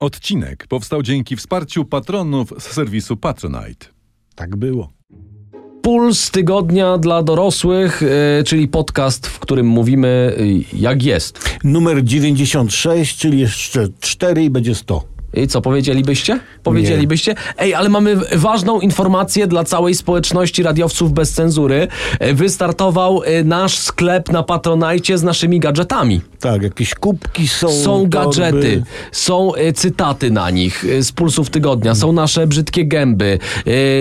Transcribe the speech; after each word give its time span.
Odcinek 0.00 0.66
powstał 0.66 1.02
dzięki 1.02 1.36
wsparciu 1.36 1.84
patronów 1.84 2.52
z 2.58 2.62
serwisu 2.62 3.16
Patronite. 3.16 3.86
Tak 4.34 4.56
było. 4.56 4.92
Puls 5.82 6.30
tygodnia 6.30 6.98
dla 6.98 7.22
dorosłych, 7.22 8.02
e, 8.02 8.44
czyli 8.44 8.68
podcast, 8.68 9.26
w 9.26 9.38
którym 9.38 9.66
mówimy 9.66 10.36
e, 10.38 10.76
jak 10.76 11.02
jest. 11.02 11.58
Numer 11.64 12.04
96, 12.04 13.18
czyli 13.18 13.40
jeszcze 13.40 13.88
4 14.00 14.44
i 14.44 14.50
będzie 14.50 14.74
100. 14.74 15.17
I 15.34 15.48
co, 15.48 15.60
powiedzielibyście? 15.60 16.40
Powiedzielibyście? 16.62 17.34
Ej, 17.58 17.74
ale 17.74 17.88
mamy 17.88 18.16
ważną 18.36 18.80
informację 18.80 19.46
dla 19.46 19.64
całej 19.64 19.94
społeczności 19.94 20.62
radiowców 20.62 21.12
bez 21.12 21.32
cenzury. 21.32 21.88
E, 22.20 22.34
Wystartował 22.34 23.22
e, 23.22 23.44
nasz 23.44 23.78
sklep 23.78 24.32
na 24.32 24.42
Patronajcie 24.42 25.18
z 25.18 25.22
naszymi 25.22 25.60
gadżetami. 25.60 26.20
Tak, 26.40 26.62
jakieś 26.62 26.94
kubki 26.94 27.48
są. 27.48 27.68
Są 27.70 27.84
torby. 27.84 28.08
gadżety, 28.08 28.82
są 29.12 29.54
e, 29.54 29.72
cytaty 29.72 30.30
na 30.30 30.50
nich 30.50 30.84
z 31.00 31.12
pulsów 31.12 31.50
tygodnia, 31.50 31.94
są 31.94 32.12
nasze 32.12 32.46
brzydkie 32.46 32.84
gęby, 32.84 33.38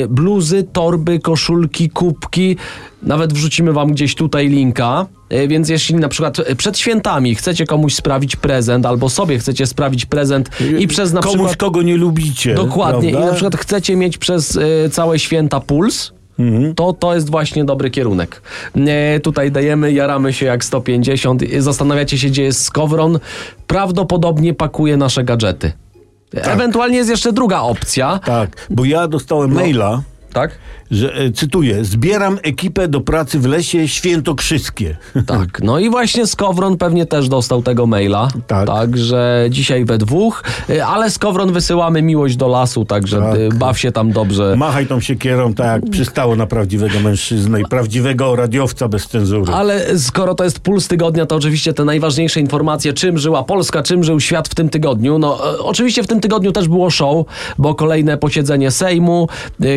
bluzy, 0.09 0.63
torby, 0.63 1.19
koszulki, 1.19 1.89
kubki. 1.89 2.57
Nawet 3.03 3.33
wrzucimy 3.33 3.73
wam 3.73 3.91
gdzieś 3.91 4.15
tutaj 4.15 4.49
linka. 4.49 5.05
E, 5.29 5.47
Więc 5.47 5.69
jeśli 5.69 5.95
na 5.95 6.09
przykład 6.09 6.39
e, 6.39 6.55
przed 6.55 6.77
świętami 6.77 7.35
chcecie 7.35 7.65
komuś 7.65 7.95
sprawić 7.95 8.35
prezent, 8.35 8.85
albo 8.85 9.09
sobie 9.09 9.39
chcecie 9.39 9.67
sprawić 9.67 10.05
prezent 10.05 10.49
i 10.79 10.87
przez 10.87 11.13
na 11.13 11.21
Komuś, 11.21 11.35
przykład. 11.37 11.55
kogo 11.57 11.81
nie 11.81 11.97
lubicie. 11.97 12.53
Dokładnie, 12.55 13.09
prawda? 13.11 13.27
i 13.27 13.29
na 13.29 13.35
przykład 13.35 13.55
chcecie 13.55 13.95
mieć 13.95 14.17
przez 14.17 14.57
e, 14.85 14.89
całe 14.89 15.19
święta 15.19 15.59
puls. 15.59 16.11
Mhm. 16.39 16.75
To, 16.75 16.93
to 16.93 17.15
jest 17.15 17.29
właśnie 17.29 17.65
dobry 17.65 17.89
kierunek. 17.89 18.41
E, 18.87 19.19
tutaj 19.19 19.51
dajemy, 19.51 19.93
jaramy 19.93 20.33
się 20.33 20.45
jak 20.45 20.65
150. 20.65 21.43
e, 21.43 21.61
Zastanawiacie 21.61 22.17
się, 22.17 22.27
gdzie 22.27 22.43
jest 22.43 22.63
Skowron. 22.63 23.19
Prawdopodobnie 23.67 24.53
pakuje 24.53 24.97
nasze 24.97 25.23
gadżety. 25.23 25.71
Ewentualnie 26.33 26.97
jest 26.97 27.09
jeszcze 27.09 27.33
druga 27.33 27.59
opcja. 27.59 28.19
Tak, 28.25 28.67
bo 28.69 28.85
ja 28.85 29.07
dostałem 29.07 29.49
No. 29.53 29.59
maila, 29.59 30.01
Tak? 30.33 30.51
Że, 30.91 31.13
e, 31.15 31.31
cytuję, 31.31 31.85
zbieram 31.85 32.37
ekipę 32.43 32.87
do 32.87 33.01
pracy 33.01 33.39
w 33.39 33.45
lesie 33.45 33.87
świętokrzyskie. 33.87 34.97
Tak. 35.27 35.61
No 35.63 35.79
i 35.79 35.89
właśnie 35.89 36.27
Skowron 36.27 36.77
pewnie 36.77 37.05
też 37.05 37.29
dostał 37.29 37.61
tego 37.61 37.85
maila. 37.87 38.27
Tak. 38.47 38.67
Także 38.67 39.45
dzisiaj 39.49 39.85
we 39.85 39.97
dwóch. 39.97 40.43
E, 40.69 40.85
Ale 40.85 41.09
Skowron 41.09 41.53
wysyłamy 41.53 42.01
miłość 42.01 42.35
do 42.35 42.47
lasu, 42.47 42.85
także 42.85 43.19
Tak. 43.19 43.35
e, 43.35 43.49
baw 43.57 43.79
się 43.79 43.91
tam 43.91 44.11
dobrze. 44.11 44.55
Machaj 44.57 44.87
tą 44.87 44.99
siekierą 44.99 45.53
tak 45.53 45.65
jak 45.83 45.91
przystało 45.91 46.35
na 46.35 46.45
prawdziwego 46.47 46.99
mężczyznę 46.99 47.61
i 47.61 47.63
prawdziwego 47.65 48.35
radiowca 48.35 48.87
bez 48.87 49.07
cenzury. 49.07 49.53
Ale 49.53 49.99
skoro 49.99 50.35
to 50.35 50.43
jest 50.43 50.59
puls 50.59 50.87
tygodnia, 50.87 51.25
to 51.25 51.35
oczywiście 51.35 51.73
te 51.73 51.85
najważniejsze 51.85 52.39
informacje, 52.39 52.93
czym 52.93 53.17
żyła 53.17 53.43
Polska, 53.43 53.83
czym 53.83 54.03
żył 54.03 54.19
świat 54.19 54.47
w 54.47 54.55
tym 54.55 54.69
tygodniu. 54.69 55.19
No, 55.19 55.39
oczywiście 55.63 56.03
w 56.03 56.07
tym 56.07 56.19
tygodniu 56.19 56.51
też 56.51 56.67
było 56.67 56.89
show, 56.89 57.25
bo 57.57 57.75
kolejne 57.75 58.17
posiedzenie 58.17 58.71
Sejmu, 58.71 59.27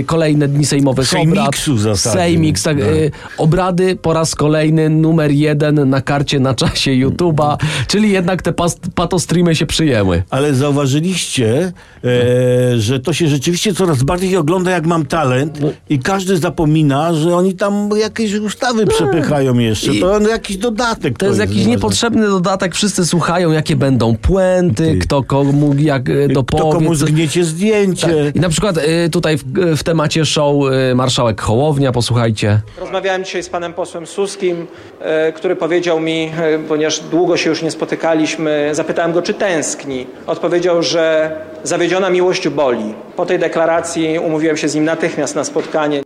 kolejne 0.07 0.49
dni 0.49 0.67
sejmowych 1.05 1.57
Sejmiksu 1.57 1.73
obrad. 1.73 1.99
Sejmiks, 1.99 2.63
tak, 2.63 2.77
No. 2.79 2.85
e, 2.87 3.11
obrady 3.39 3.97
po 3.97 4.13
raz 4.13 4.35
kolejny 4.35 4.89
numer 4.91 5.31
jeden 5.31 5.89
na 5.91 6.01
karcie 6.01 6.41
na 6.41 6.55
czasie 6.55 6.91
YouTube'a, 6.91 7.57
czyli 7.87 8.11
jednak 8.11 8.43
te 8.43 8.53
patostreamy 8.95 9.57
się 9.57 9.67
przyjęły. 9.67 10.23
Ale 10.31 10.55
zauważyliście, 10.55 11.73
e, 12.05 12.79
że 12.79 13.01
to 13.01 13.13
się 13.13 13.29
rzeczywiście 13.29 13.75
coraz 13.75 14.03
bardziej 14.03 14.37
ogląda, 14.37 14.71
jak 14.71 14.87
mam 14.87 15.07
talent, 15.07 15.59
i 15.89 15.99
każdy 15.99 16.37
zapomina, 16.37 17.15
że 17.15 17.37
oni 17.37 17.55
tam 17.55 17.91
jakieś 17.97 18.35
ustawy 18.35 18.87
przepychają 18.87 19.59
jeszcze. 19.59 19.93
No. 19.93 20.21
To 20.21 20.29
jakiś 20.29 20.57
dodatek. 20.57 21.19
To 21.19 21.27
jest 21.27 21.39
jakiś 21.39 21.57
może. 21.57 21.71
niepotrzebny 21.71 22.27
dodatek, 22.27 22.75
wszyscy 22.75 23.07
słuchają, 23.07 23.51
jakie 23.53 23.77
będą 23.77 24.17
puenty, 24.17 24.93
Ty. 24.93 24.99
kto 24.99 25.23
komu 25.23 25.75
jak 25.79 26.09
e, 26.11 26.25
Kto 26.25 26.35
dopowie. 26.35 26.73
komu 26.73 26.95
zgniecie 26.95 27.45
zdjęcie. 27.45 28.07
Tak. 28.25 28.37
I 28.37 28.41
na 28.41 28.49
przykład 28.49 28.79
y, 29.07 29.11
tutaj 29.11 29.37
w, 29.39 29.45
w 29.77 29.83
temacie 29.83 30.25
show 30.25 30.55
y, 30.90 30.90
marszałek 30.95 31.41
Hołownia, 31.41 31.93
posłuchajcie. 31.93 32.61
Rozmawiałem 32.79 33.25
dzisiaj 33.25 33.43
z 33.43 33.49
panem 33.49 33.73
posłem 33.73 34.07
Suskim, 34.07 34.67
e, 35.01 35.33
który 35.33 35.57
powiedział 35.57 36.01
mi, 36.01 36.33
e, 36.41 36.59
ponieważ 36.59 37.01
długo 37.01 37.37
się 37.37 37.51
już 37.51 37.63
nie 37.63 37.71
spotykaliśmy, 37.71 38.71
zapytałem 38.73 39.13
go, 39.13 39.23
czy 39.23 39.35
tęskni. 39.35 40.07
Odpowiedział, 40.27 40.83
że 40.83 41.31
zawiedziona 41.65 42.11
miłość 42.11 42.49
boli. 42.49 42.95
Po 43.17 43.27
tej 43.27 43.39
deklaracji 43.39 44.19
umówiłem 44.19 44.57
się 44.57 44.69
z 44.69 44.75
nim 44.75 44.85
natychmiast 44.85 45.35
na 45.35 45.45
spotkanie. 45.45 46.03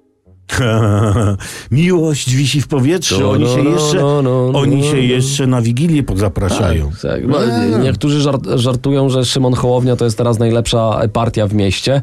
Miłość 1.71 2.35
wisi 2.35 2.61
w 2.61 2.69
powietrzu. 2.69 3.21
No, 3.21 3.31
Oni 3.31 3.45
no, 3.45 3.55
się 3.57 3.63
no, 3.63 3.71
jeszcze, 3.71 4.01
no, 4.01 4.23
no, 4.23 4.51
oni 4.55 4.77
no, 4.77 4.83
się 4.85 4.97
no. 4.97 5.03
jeszcze 5.03 5.47
na 5.47 5.63
Wigilię 5.63 6.03
pozapraszają. 6.03 6.91
Tak, 7.03 7.27
no, 7.27 7.39
niektórzy 7.79 8.21
żart, 8.21 8.47
żartują, 8.55 9.09
że 9.09 9.25
Szymon 9.25 9.55
Hołownia 9.55 9.97
to 9.97 10.05
jest 10.05 10.19
teraz 10.19 10.39
najlepsza 10.39 11.01
partia 11.13 11.47
w 11.47 11.55
mieście. 11.55 12.03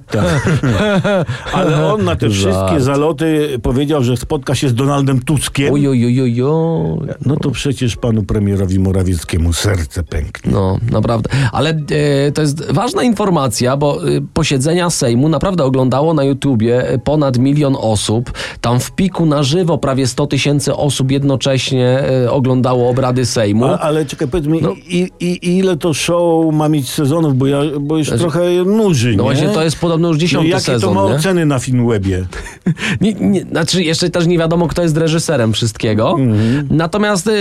Ale 1.54 1.94
on 1.94 2.06
na 2.06 2.16
te 2.16 2.30
wszystkie 2.30 2.80
zaloty 2.80 3.60
powiedział, 3.62 4.04
że 4.04 4.18
spotka 4.18 4.56
się 4.56 4.70
z 4.70 4.74
Donaldem 4.74 5.22
Tuskiem. 5.22 5.74
Ojojojojo. 5.74 6.98
No 7.26 7.36
to 7.36 7.52
przecież 7.52 7.96
panu 7.96 8.24
premierowi 8.24 8.80
Morawieckiemu 8.80 9.54
serce 9.54 10.04
pęknie. 10.04 10.52
No, 10.52 10.78
naprawdę. 10.92 11.30
Ale 11.52 11.70
e, 11.70 12.32
to 12.32 12.42
jest 12.42 12.72
ważna 12.72 13.04
informacja, 13.04 13.78
bo 13.78 14.08
e, 14.08 14.22
posiedzenia 14.34 14.90
Sejmu 14.90 15.30
naprawdę 15.30 15.64
oglądało 15.64 16.14
na 16.14 16.24
YouTubie 16.24 16.90
e, 16.90 17.00
ponad 17.00 17.38
milion 17.38 17.76
osób. 17.80 18.31
Tam 18.62 18.80
w 18.80 18.92
piku 18.92 19.26
na 19.26 19.44
żywo 19.44 19.78
prawie 19.78 20.08
100 20.08 20.28
tysięcy 20.28 20.76
osób 20.76 21.12
jednocześnie 21.12 22.04
e, 22.26 22.32
oglądało 22.32 22.90
obrady 22.90 23.26
Sejmu. 23.26 23.66
A, 23.66 23.78
ale 23.80 24.06
czekaj, 24.06 24.28
powiedz 24.28 24.48
mi, 24.48 24.62
No. 24.62 24.74
i, 24.88 25.10
i, 25.20 25.58
ile 25.58 25.78
to 25.78 25.94
show 25.94 26.54
ma 26.54 26.70
mieć 26.70 26.90
sezonów, 26.90 27.38
bo, 27.38 27.48
ja, 27.48 27.60
bo 27.80 27.98
już 27.98 28.10
trochę 28.10 28.40
nuży, 28.66 29.08
No 29.10 29.12
nie? 29.16 29.22
właśnie 29.24 29.48
to 29.48 29.64
jest 29.64 29.80
podobno 29.80 30.08
już 30.08 30.18
no, 30.18 30.22
dziesiąty 30.22 30.48
jakie 30.50 30.62
sezon, 30.64 30.94
to 30.96 31.02
ma 31.04 31.10
nie? 31.10 31.16
oceny 31.16 31.46
na 31.46 31.60
Filmwebie? 31.60 32.26
Nie, 33.02 33.14
nie, 33.14 33.42
znaczy 33.42 33.84
jeszcze 33.84 34.10
też 34.10 34.28
nie 34.28 34.38
wiadomo, 34.38 34.68
kto 34.68 34.82
jest 34.82 34.98
reżyserem 34.98 35.54
wszystkiego. 35.54 36.12
Mhm. 36.20 36.68
Natomiast 36.72 37.28
y, 37.28 37.32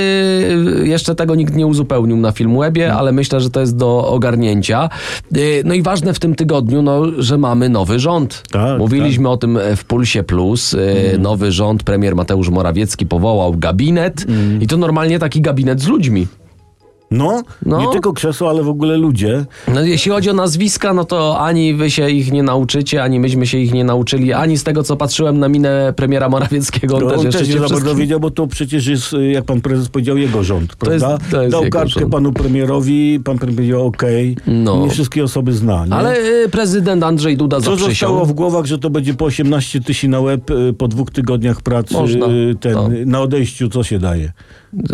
jeszcze 0.84 1.14
tego 1.14 1.34
nikt 1.34 1.54
nie 1.54 1.66
uzupełnił 1.66 2.16
na 2.16 2.32
Filmwebie, 2.32 2.82
Mhm. 2.84 3.00
ale 3.00 3.12
myślę, 3.12 3.40
że 3.40 3.50
to 3.50 3.60
jest 3.60 3.76
do 3.76 4.06
ogarnięcia. 4.08 4.88
Y, 5.36 5.62
no 5.64 5.74
i 5.74 5.82
ważne 5.82 6.14
w 6.14 6.18
tym 6.18 6.34
tygodniu, 6.34 6.82
no, 6.82 7.02
że 7.18 7.38
mamy 7.38 7.68
nowy 7.68 7.98
rząd. 7.98 8.42
Tak, 8.50 8.78
Mówiliśmy 8.78 9.28
o 9.28 9.36
tym 9.36 9.58
w 9.76 9.84
Pulsie 9.84 10.22
Plus. 10.22 10.76
Y. 10.80 11.18
Nowy 11.18 11.52
rząd, 11.52 11.82
premier 11.82 12.16
Mateusz 12.16 12.48
Morawiecki 12.50 13.06
powołał 13.06 13.54
gabinet 13.56 14.24
Mhm. 14.28 14.62
i 14.62 14.66
to 14.66 14.76
normalnie 14.76 15.18
taki 15.18 15.40
gabinet 15.40 15.80
z 15.80 15.86
ludźmi. 15.86 16.26
No, 17.10 17.42
No. 17.66 17.80
nie 17.80 17.88
tylko 17.88 18.12
krzesło, 18.12 18.50
ale 18.50 18.62
w 18.62 18.68
ogóle 18.68 18.96
ludzie. 18.96 19.44
No, 19.74 19.80
jeśli 19.82 20.10
chodzi 20.12 20.30
o 20.30 20.32
nazwiska, 20.32 20.94
no 20.94 21.04
to 21.04 21.40
ani 21.40 21.74
wy 21.74 21.90
się 21.90 22.10
ich 22.10 22.32
nie 22.32 22.42
nauczycie, 22.42 23.02
ani 23.02 23.20
myśmy 23.20 23.46
się 23.46 23.58
ich 23.58 23.72
nie 23.74 23.84
nauczyli, 23.84 24.32
ani 24.32 24.58
z 24.58 24.64
tego, 24.64 24.82
co 24.82 24.96
patrzyłem 24.96 25.38
na 25.38 25.48
minę 25.48 25.92
premiera 25.96 26.28
Morawieckiego, 26.28 26.96
on 26.96 27.02
No, 27.04 27.10
też 27.10 27.18
on 27.18 27.24
też 27.32 27.48
nie 27.48 27.54
się 27.54 27.60
za 27.60 27.68
bardzo 27.68 27.94
wiedział, 27.94 28.20
bo 28.20 28.30
to 28.30 28.46
przecież 28.46 28.86
jest, 28.86 29.14
jak 29.32 29.44
pan 29.44 29.60
prezes 29.60 29.88
powiedział, 29.88 30.16
jego 30.16 30.42
rząd, 30.44 30.76
To 30.76 30.92
jest- 30.92 31.04
prawda? 31.04 31.24
to 31.30 31.42
jest 31.42 31.52
Dał 31.52 31.62
kartkę 31.70 32.00
rząd. 32.00 32.12
panu 32.12 32.32
premierowi, 32.32 33.20
pan 33.24 33.38
premier 33.38 33.56
powiedział 33.56 33.86
okej. 33.86 34.36
No. 34.46 34.76
Nie 34.76 34.90
wszystkie 34.90 35.24
osoby 35.24 35.52
zna, 35.52 35.86
nie? 35.86 35.94
Ale 35.94 36.16
y, 36.44 36.48
prezydent 36.48 37.02
Andrzej 37.02 37.36
Duda 37.36 37.60
Co 37.60 37.76
zostało 37.76 38.26
w 38.26 38.32
głowach, 38.32 38.64
że 38.66 38.78
to 38.78 38.90
będzie 38.90 39.14
po 39.14 39.24
18 39.24 39.80
tysięcy 39.80 40.08
na 40.08 40.20
łeb 40.20 40.50
y, 40.50 40.72
po 40.78 40.88
dwóch 40.88 41.10
tygodniach 41.10 41.62
pracy 41.62 41.94
Można, 41.94 42.26
y, 42.26 42.54
ten, 42.60 42.72
no. 42.74 42.88
na 43.06 43.20
odejściu, 43.20 43.68
co 43.68 43.82
się 43.82 43.98
daje? 43.98 44.32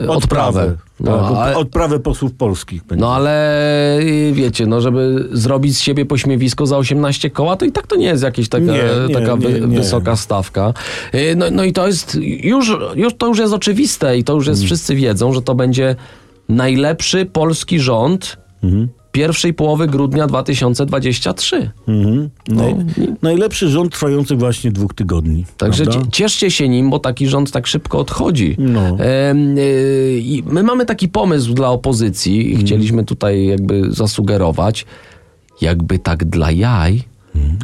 Odprawę. 0.09 0.75
No, 1.01 1.19
tak, 1.29 1.37
ale- 1.37 1.57
Odprawę 1.57 1.99
posłów 2.01 2.33
polskich. 2.34 2.84
będzie. 2.84 3.01
No 3.01 3.15
ale 3.15 3.99
y, 4.01 4.33
wiecie, 4.34 4.67
no 4.67 4.81
żeby 4.81 5.29
zrobić 5.33 5.77
z 5.77 5.81
siebie 5.81 6.07
pośmiewisko 6.07 6.67
za 6.67 6.77
18 6.79 7.31
koła, 7.31 7.57
to 7.57 7.65
i 7.65 7.73
tak 7.73 7.87
to 7.87 7.97
nie 7.97 8.07
jest 8.07 8.23
jakaś 8.23 8.49
taka, 8.49 8.65
Nie, 8.65 8.83
nie, 9.09 9.15
taka 9.15 9.37
wy, 9.37 9.61
nie, 9.61 9.77
wysoka 9.79 10.17
stawka. 10.17 10.73
Y, 11.15 11.35
No, 11.37 11.47
no 11.53 11.65
i 11.65 11.73
to 11.73 11.87
jest 11.87 12.19
już, 12.25 12.73
już, 12.95 13.15
to 13.19 13.27
już 13.27 13.39
jest 13.39 13.53
oczywiste 13.55 14.19
i 14.19 14.25
to 14.25 14.35
już 14.35 14.47
jest, 14.47 14.61
Mm. 14.61 14.67
wszyscy 14.67 14.95
wiedzą, 14.95 15.33
że 15.33 15.43
to 15.43 15.55
będzie 15.55 15.97
najlepszy 16.49 17.27
polski 17.27 17.81
rząd 17.81 18.37
Mhm. 18.65 18.89
Pierwszej 19.16 19.54
połowy 19.54 19.87
grudnia 19.87 20.27
2023. 20.27 21.70
Mhm. 21.88 22.31
Naj, 22.49 22.75
No. 22.75 22.85
najlepszy 23.23 23.69
rząd 23.69 23.93
trwający 23.93 24.37
właśnie 24.37 24.73
dwóch 24.73 24.94
tygodni. 24.94 25.44
Także 25.56 25.85
prawda? 25.85 26.05
cie- 26.05 26.11
cieszcie 26.11 26.50
się 26.50 26.69
nim, 26.69 26.91
bo 26.91 26.99
taki 26.99 27.26
rząd 27.29 27.50
tak 27.50 27.67
szybko 27.67 27.99
odchodzi. 27.99 28.56
No. 28.58 28.96
Y, 29.00 30.19
I 30.20 30.43
my 30.46 30.62
mamy 30.62 30.87
taki 30.87 31.08
pomysł 31.08 31.55
dla 31.55 31.70
opozycji 31.70 32.41
Mhm. 32.41 32.61
i 32.61 32.64
chcieliśmy 32.67 33.05
tutaj 33.05 33.46
jakby 33.46 33.82
zasugerować, 33.93 34.87
jakby 35.61 35.99
tak 35.99 36.25
dla 36.25 36.50
jaj 36.50 37.02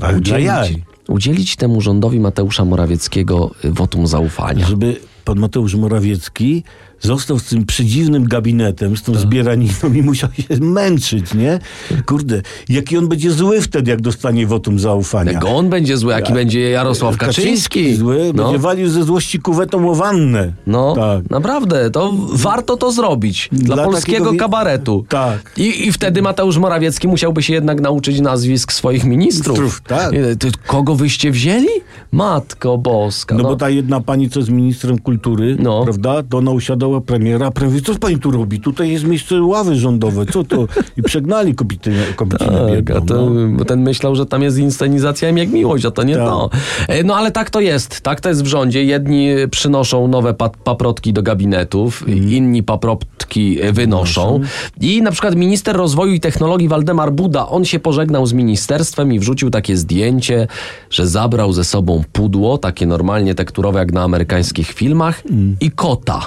Ale 0.01 0.21
dla 0.21 0.39
jaj. 0.39 0.83
udzielić 1.09 1.57
temu 1.57 1.81
rządowi 1.81 2.21
Mateusza 2.21 2.65
Morawieckiego 2.65 3.51
y, 3.65 3.71
wotum 3.73 4.07
zaufania. 4.07 4.67
Żeby 4.67 4.97
pan 5.25 5.39
Mateusz 5.39 5.75
Morawiecki 5.75 6.65
został 7.03 7.39
z 7.39 7.45
tym 7.45 7.67
przedziwnym 7.67 8.25
gabinetem, 8.25 8.97
z 8.97 9.03
tą 9.03 9.15
zbieraniną 9.15 9.73
i 9.95 10.03
musiał 10.03 10.31
się 10.33 10.61
męczyć, 10.61 11.35
nie? 11.35 11.59
Kurde, 12.07 12.43
jaki 12.69 12.99
on 12.99 13.09
będzie 13.09 13.31
zły 13.31 13.61
wtedy, 13.61 13.91
jak 13.91 14.01
dostanie 14.01 14.47
wotum 14.47 14.79
zaufania. 14.79 15.33
Jak 15.33 15.45
on 15.45 15.71
będzie 15.71 15.97
zły, 15.97 16.13
jaki 16.13 16.33
będzie 16.33 16.61
Jarosław 16.71 17.17
Kaczyński. 17.17 17.95
zły, 17.97 18.33
No. 18.35 18.43
będzie 18.45 18.59
walił 18.59 18.89
ze 18.89 19.03
złości 19.05 19.39
kuwetą 19.39 19.91
o 19.91 19.95
wannę. 19.95 20.53
No, 20.67 20.95
Tak. 20.97 21.31
naprawdę, 21.31 21.91
to 21.91 22.13
warto 22.33 22.77
to 22.77 22.93
zrobić. 22.93 23.49
Dla, 23.53 23.75
Dla 23.75 23.85
polskiego 23.85 24.25
takiego 24.25 24.39
kabaretu. 24.45 25.05
Tak. 25.09 25.53
I, 25.57 25.87
I 25.87 25.93
wtedy 25.93 26.23
Mateusz 26.23 26.59
Morawiecki 26.59 27.09
musiałby 27.09 27.43
się 27.43 27.53
jednak 27.55 27.81
nauczyć 27.81 28.21
nazwisk 28.21 28.73
swoich 28.73 29.05
ministrów. 29.05 29.59
Ministrów, 29.59 29.83
tak. 29.87 30.13
To 30.39 30.49
Kogo 30.67 30.95
wyście 30.95 31.31
wzięli? 31.31 31.69
Matko 32.13 32.79
Boska. 32.79 33.35
No, 33.35 33.43
No, 33.43 33.49
bo 33.49 33.57
ta 33.57 33.69
jedna 33.71 34.01
pani, 34.01 34.31
co 34.31 34.39
jest 34.41 34.51
ministrem 34.51 34.99
kultury, 34.99 35.57
No. 35.61 35.85
prawda, 35.85 36.23
to 36.23 36.39
ona 36.39 36.51
premiera, 37.01 37.51
premier 37.51 37.83
co 37.83 37.95
pani 37.95 38.19
tu 38.19 38.31
robi? 38.31 38.61
Tutaj 38.61 38.91
jest 38.91 39.05
miejsce 39.05 39.43
ławy 39.43 39.77
rządowe, 39.77 40.27
co 40.27 40.45
to? 40.45 40.67
I 40.97 41.03
przegnali 41.03 41.55
kobietę, 41.55 41.91
kobietę 42.17 42.45
Tak, 42.47 42.71
biedną. 42.85 42.97
a 42.97 43.01
to, 43.01 43.31
no. 43.31 43.65
ten 43.65 43.83
myślał, 43.83 44.15
że 44.17 44.27
tam 44.27 44.43
jest 44.43 44.59
inscenizacja 44.59 45.31
jak 45.31 45.49
miłość, 45.49 45.85
a 45.85 45.91
to 45.91 46.03
nie 46.03 46.17
Tak. 46.17 46.25
to. 46.27 46.51
E, 46.89 47.03
No 47.03 47.17
ale 47.17 47.31
tak 47.33 47.51
to 47.51 47.61
jest. 47.61 48.01
Tak 48.01 48.21
to 48.21 48.29
jest 48.29 48.43
w 48.43 48.47
rządzie. 48.47 48.85
Jedni 48.85 49.29
przynoszą 49.51 50.09
nowe 50.09 50.35
pa 50.35 50.49
paprotki 50.65 51.13
do 51.13 51.23
gabinetów, 51.23 52.03
Mhm. 52.09 52.33
inni 52.33 52.63
paprotki 52.63 53.61
e, 53.63 53.73
wynoszą. 53.73 54.41
I 54.81 55.03
na 55.03 55.11
przykład 55.11 55.35
minister 55.37 55.77
rozwoju 55.77 56.13
i 56.13 56.21
technologii 56.21 56.69
Waldemar 56.69 57.13
Buda, 57.13 57.49
on 57.49 57.65
się 57.65 57.79
pożegnał 57.79 58.27
z 58.27 58.33
ministerstwem 58.33 59.13
i 59.13 59.19
wrzucił 59.19 59.51
takie 59.51 59.77
zdjęcie, 59.77 60.47
że 60.91 61.07
zabrał 61.07 61.53
ze 61.53 61.65
sobą 61.65 62.03
pudło, 62.13 62.59
takie 62.59 62.87
normalnie 62.87 63.35
tekturowe 63.35 63.79
jak 63.79 63.93
na 63.93 64.03
amerykańskich 64.03 64.73
filmach 64.73 65.23
Mm. 65.31 65.57
i 65.61 65.71
kota. 65.71 66.21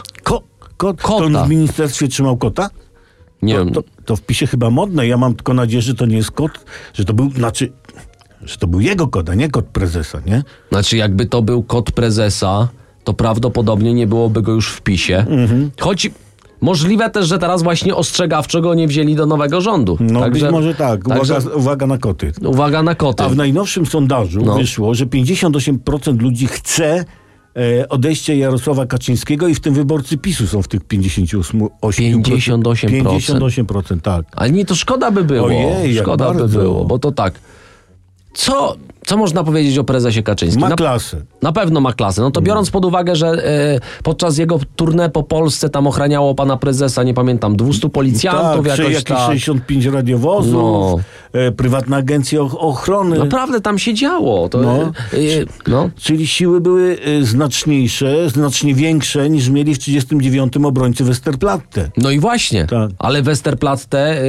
Ko, 0.77 0.87
kot, 0.87 1.01
Kota. 1.01 1.19
To 1.19 1.25
on 1.39 1.45
w 1.47 1.49
ministerstwie 1.49 2.07
trzymał 2.07 2.37
kota? 2.37 2.69
Nie 3.41 3.53
to, 3.55 3.65
wiem. 3.65 3.73
to, 3.73 3.83
to 4.05 4.15
w 4.15 4.21
PiSie 4.21 4.47
chyba 4.47 4.69
modne. 4.69 5.07
Ja 5.07 5.17
mam 5.17 5.35
tylko 5.35 5.53
nadzieję, 5.53 5.81
że 5.81 5.95
to 5.95 6.05
nie 6.05 6.15
jest 6.17 6.31
kot, 6.31 6.51
że 6.93 7.05
to 7.05 7.13
był, 7.13 7.29
znaczy, 7.31 7.71
że 8.41 8.57
to 8.57 8.67
był 8.67 8.79
jego 8.79 9.07
kot, 9.07 9.29
a 9.29 9.33
nie 9.35 9.49
kot 9.49 9.65
prezesa, 9.65 10.21
nie? 10.25 10.43
Znaczy, 10.71 10.97
jakby 10.97 11.25
to 11.25 11.41
był 11.41 11.63
kot 11.63 11.91
prezesa, 11.91 12.67
to 13.03 13.13
prawdopodobnie 13.13 13.93
nie 13.93 14.07
byłoby 14.07 14.41
go 14.41 14.51
już 14.51 14.69
w 14.69 14.81
PiSie. 14.81 15.19
Mhm. 15.19 15.71
Choć 15.79 16.11
możliwe 16.61 17.09
też, 17.09 17.27
że 17.27 17.39
teraz 17.39 17.63
właśnie 17.63 17.95
ostrzegawczo 17.95 18.61
go 18.61 18.73
nie 18.73 18.87
wzięli 18.87 19.15
do 19.15 19.25
nowego 19.25 19.61
rządu. 19.61 19.97
No 19.99 20.29
być 20.29 20.43
może 20.51 20.75
tak. 20.75 21.05
Uwaga, 21.05 21.19
Także, 21.33 21.55
uwaga 21.55 21.87
na 21.87 21.97
koty. 21.97 22.31
uwaga 22.45 22.83
na 22.83 22.95
koty. 22.95 23.23
A 23.23 23.29
w 23.29 23.35
najnowszym 23.35 23.85
sondażu 23.85 24.41
No. 24.45 24.55
wyszło, 24.55 24.95
że 24.95 25.05
58% 25.05 26.21
ludzi 26.21 26.47
chce 26.47 27.05
e, 27.57 27.89
odejścia 27.89 28.33
Jarosława 28.33 28.85
Kaczyńskiego 28.85 29.47
i 29.47 29.55
w 29.55 29.59
tym 29.59 29.73
wyborcy 29.73 30.17
PiSu 30.17 30.47
są 30.47 30.61
w 30.61 30.67
tych 30.67 30.81
58%. 30.81 31.67
58%. 31.81 33.03
58%, 33.03 34.01
tak. 34.01 34.25
Ale 34.31 34.51
nie, 34.51 34.65
to 34.65 34.75
szkoda 34.75 35.11
by 35.11 35.23
było. 35.23 35.47
Ojej, 35.47 35.97
szkoda 35.97 36.33
by 36.33 36.47
było, 36.47 36.85
bo 36.85 36.99
to 36.99 37.11
tak. 37.11 37.33
Co, 38.35 38.75
co 39.05 39.17
można 39.17 39.43
powiedzieć 39.43 39.77
o 39.77 39.83
prezesie 39.83 40.23
Kaczyńskim? 40.23 40.61
Ma 40.61 40.69
Na- 40.69 40.75
klasę. 40.75 41.17
Na 41.41 41.51
pewno 41.51 41.81
ma 41.81 41.93
klasę. 41.93 42.21
No 42.21 42.31
to 42.31 42.41
biorąc 42.41 42.71
pod 42.71 42.85
uwagę, 42.85 43.15
że 43.15 43.27
e, 43.27 43.79
podczas 44.03 44.37
jego 44.37 44.59
tournée 44.77 45.09
po 45.09 45.23
Polsce 45.23 45.69
tam 45.69 45.87
ochraniało 45.87 46.35
pana 46.35 46.57
prezesa, 46.57 47.03
nie 47.03 47.13
pamiętam, 47.13 47.55
200 47.55 47.89
policjantów 47.89 48.67
tak, 48.67 48.79
jakoś 48.79 49.03
tak. 49.03 49.17
65 49.27 49.85
radiowozów, 49.85 50.53
No. 50.53 50.99
e, 51.33 51.51
prywatna 51.51 51.97
agencja 51.97 52.39
och- 52.39 52.55
ochrony. 52.59 53.19
Naprawdę 53.19 53.61
tam 53.61 53.79
się 53.79 53.93
działo. 53.93 54.49
To, 54.49 54.57
No. 54.61 54.77
e, 54.83 54.91
no. 55.67 55.89
Czyli 55.99 56.27
siły 56.27 56.61
były 56.61 56.97
znaczniejsze, 57.21 58.29
znacznie 58.29 58.75
większe 58.75 59.29
niż 59.29 59.49
mieli 59.49 59.75
w 59.75 59.79
39 59.79 60.65
obrońcy 60.65 61.03
Westerplatte. 61.03 61.89
No 61.97 62.09
i 62.11 62.19
właśnie, 62.19 62.65
Tak. 62.67 62.89
ale 62.99 63.21
Westerplatte 63.21 64.21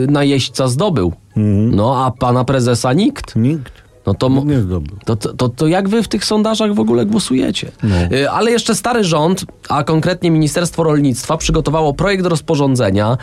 yy, 0.00 0.06
najeźdźca 0.12 0.68
zdobył. 0.68 1.12
Mhm. 1.38 1.74
No 1.76 2.04
a 2.04 2.10
pana 2.10 2.44
prezesa 2.44 2.92
nikt. 2.92 3.36
Nikt 3.36 3.72
No 4.06 4.14
to, 4.14 5.16
to, 5.16 5.32
to, 5.34 5.48
to, 5.48 5.66
jak 5.66 5.88
wy 5.88 6.02
w 6.02 6.08
tych 6.08 6.24
sondażach 6.24 6.74
w 6.74 6.80
ogóle 6.80 7.06
głosujecie? 7.06 7.70
No. 7.82 7.96
Yy, 8.10 8.30
ale 8.30 8.50
jeszcze 8.50 8.74
stary 8.74 9.04
rząd, 9.04 9.44
a 9.68 9.84
konkretnie 9.84 10.30
Ministerstwo 10.30 10.82
Rolnictwa, 10.82 11.36
przygotowało 11.36 11.94
projekt 11.94 12.26
rozporządzenia, 12.26 13.18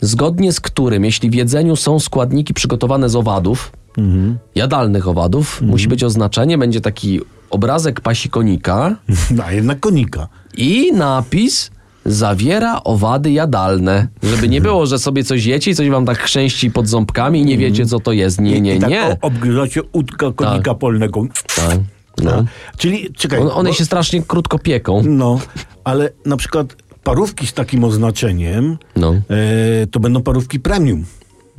zgodnie 0.00 0.52
z 0.52 0.60
którym, 0.60 1.04
jeśli 1.04 1.30
w 1.30 1.34
jedzeniu 1.34 1.76
są 1.76 1.98
składniki 2.00 2.54
przygotowane 2.54 3.08
z 3.08 3.16
owadów, 3.16 3.72
Mhm. 3.98 4.38
jadalnych 4.54 5.08
owadów, 5.08 5.62
musi 5.62 5.88
być 5.88 6.04
oznaczenie, 6.04 6.58
będzie 6.58 6.80
taki 6.80 7.20
obrazek 7.50 8.00
pasikonika, 8.00 8.96
A 9.46 9.52
jednak 9.52 9.80
konika. 9.80 10.28
i 10.56 10.92
napis 10.94 11.70
zawiera 12.06 12.80
owady 12.84 13.30
jadalne. 13.30 14.08
Żeby 14.22 14.48
nie 14.48 14.60
było, 14.60 14.86
że 14.86 14.98
sobie 14.98 15.24
coś 15.24 15.44
jecie 15.44 15.70
i 15.70 15.74
coś 15.74 15.88
wam 15.90 16.06
tak 16.06 16.18
chrzęści 16.18 16.70
pod 16.70 16.88
ząbkami 16.88 17.40
i 17.40 17.44
nie 17.44 17.58
wiecie, 17.58 17.86
co 17.86 18.00
to 18.00 18.12
jest. 18.12 18.40
Nie, 18.40 18.60
nie, 18.60 18.76
I 18.76 18.80
tak 18.80 18.90
nie. 18.90 19.16
obgryzacie 19.20 19.80
udka 19.92 20.32
konika 20.32 20.74
polnego. 20.74 21.22
Tak. 21.56 21.78
No. 22.24 22.44
Czyli, 22.78 23.12
czekaj. 23.16 23.40
On- 23.40 23.50
One 23.54 23.68
bo- 23.70 23.74
się 23.74 23.84
strasznie 23.84 24.22
krótko 24.22 24.58
pieką. 24.58 25.02
No, 25.06 25.38
ale 25.84 26.10
na 26.26 26.36
przykład 26.36 26.76
parówki 27.04 27.46
z 27.46 27.52
takim 27.52 27.84
oznaczeniem 27.84 28.78
No. 28.96 29.14
e, 29.14 29.86
to 29.86 30.00
będą 30.00 30.22
parówki 30.22 30.60
premium. 30.60 31.04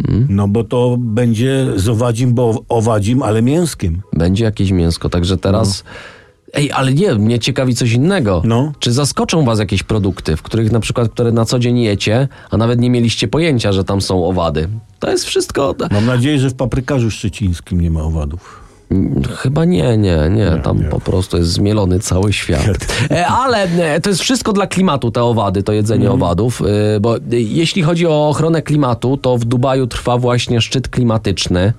Mm. 0.09 0.27
No 0.29 0.47
bo 0.47 0.63
to 0.63 0.95
będzie 0.99 1.65
z 1.75 1.89
owadzim, 1.89 2.33
bo 2.33 2.63
owadzim, 2.69 3.23
ale 3.23 3.41
mięskiem. 3.41 4.01
Będzie 4.13 4.43
jakieś 4.43 4.71
mięsko, 4.71 5.09
także 5.09 5.37
teraz... 5.37 5.83
Ej, 6.53 6.71
ale 6.71 6.93
nie, 6.93 7.15
mnie 7.15 7.39
ciekawi 7.39 7.75
coś 7.75 7.91
innego. 7.91 8.41
No. 8.45 8.71
Czy 8.79 8.91
zaskoczą 8.91 9.45
was 9.45 9.59
jakieś 9.59 9.83
produkty, 9.83 10.37
w 10.37 10.41
których 10.41 10.71
na 10.71 10.79
przykład, 10.79 11.09
które 11.11 11.31
na 11.31 11.45
co 11.45 11.59
dzień 11.59 11.79
jecie, 11.79 12.27
a 12.51 12.57
nawet 12.57 12.79
nie 12.79 12.89
mieliście 12.89 13.27
pojęcia, 13.27 13.71
że 13.71 13.83
tam 13.83 14.01
są 14.01 14.25
owady? 14.25 14.69
To 14.99 15.11
jest 15.11 15.25
wszystko... 15.25 15.75
Mam 15.91 16.05
nadzieję, 16.05 16.39
że 16.39 16.49
w 16.49 16.55
paprykarzu 16.55 17.11
szczecińskim 17.11 17.81
nie 17.81 17.91
ma 17.91 18.01
owadów. 18.01 18.67
Chyba 19.37 19.65
nie, 19.65 19.97
nie, 19.97 20.17
nie. 20.31 20.61
Tam 20.63 20.79
po 20.79 20.99
prostu 20.99 21.37
jest 21.37 21.49
zmielony 21.49 21.99
cały 21.99 22.33
świat. 22.33 22.87
E, 23.11 23.27
Ale 23.27 23.63
e, 23.63 24.01
to 24.01 24.09
jest 24.09 24.21
wszystko 24.21 24.53
dla 24.53 24.67
klimatu, 24.67 25.11
te 25.11 25.23
owady, 25.23 25.63
to 25.63 25.73
jedzenie 25.73 26.11
owadów. 26.11 26.61
E, 26.95 26.99
Bo 26.99 27.15
jeśli 27.31 27.81
chodzi 27.81 28.07
o 28.07 28.29
ochronę 28.29 28.61
klimatu, 28.61 29.17
to 29.17 29.37
w 29.37 29.45
Dubaju 29.45 29.87
trwa 29.87 30.17
właśnie 30.17 30.61
szczyt 30.61 30.87
klimatyczny. 30.87 31.73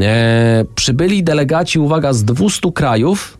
E, 0.00 0.64
Przybyli 0.74 1.24
delegaci, 1.24 1.78
uwaga, 1.78 2.12
z 2.12 2.24
200 2.24 2.72
krajów. 2.72 3.37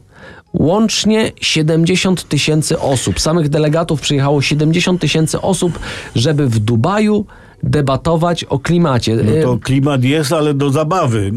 Łącznie 0.52 1.32
70 1.40 2.28
tysięcy 2.28 2.80
osób. 2.80 3.20
Samych 3.20 3.48
delegatów 3.48 4.00
przyjechało 4.00 4.42
70 4.42 5.00
tysięcy 5.00 5.40
osób, 5.40 5.78
żeby 6.14 6.46
w 6.46 6.58
Dubaju 6.58 7.26
debatować 7.62 8.44
o 8.44 8.58
klimacie. 8.58 9.16
No 9.16 9.32
to 9.43 9.58
klimat 9.58 10.05
jest, 10.05 10.32
ale 10.32 10.55
do 10.55 10.70
zabawy. 10.70 11.32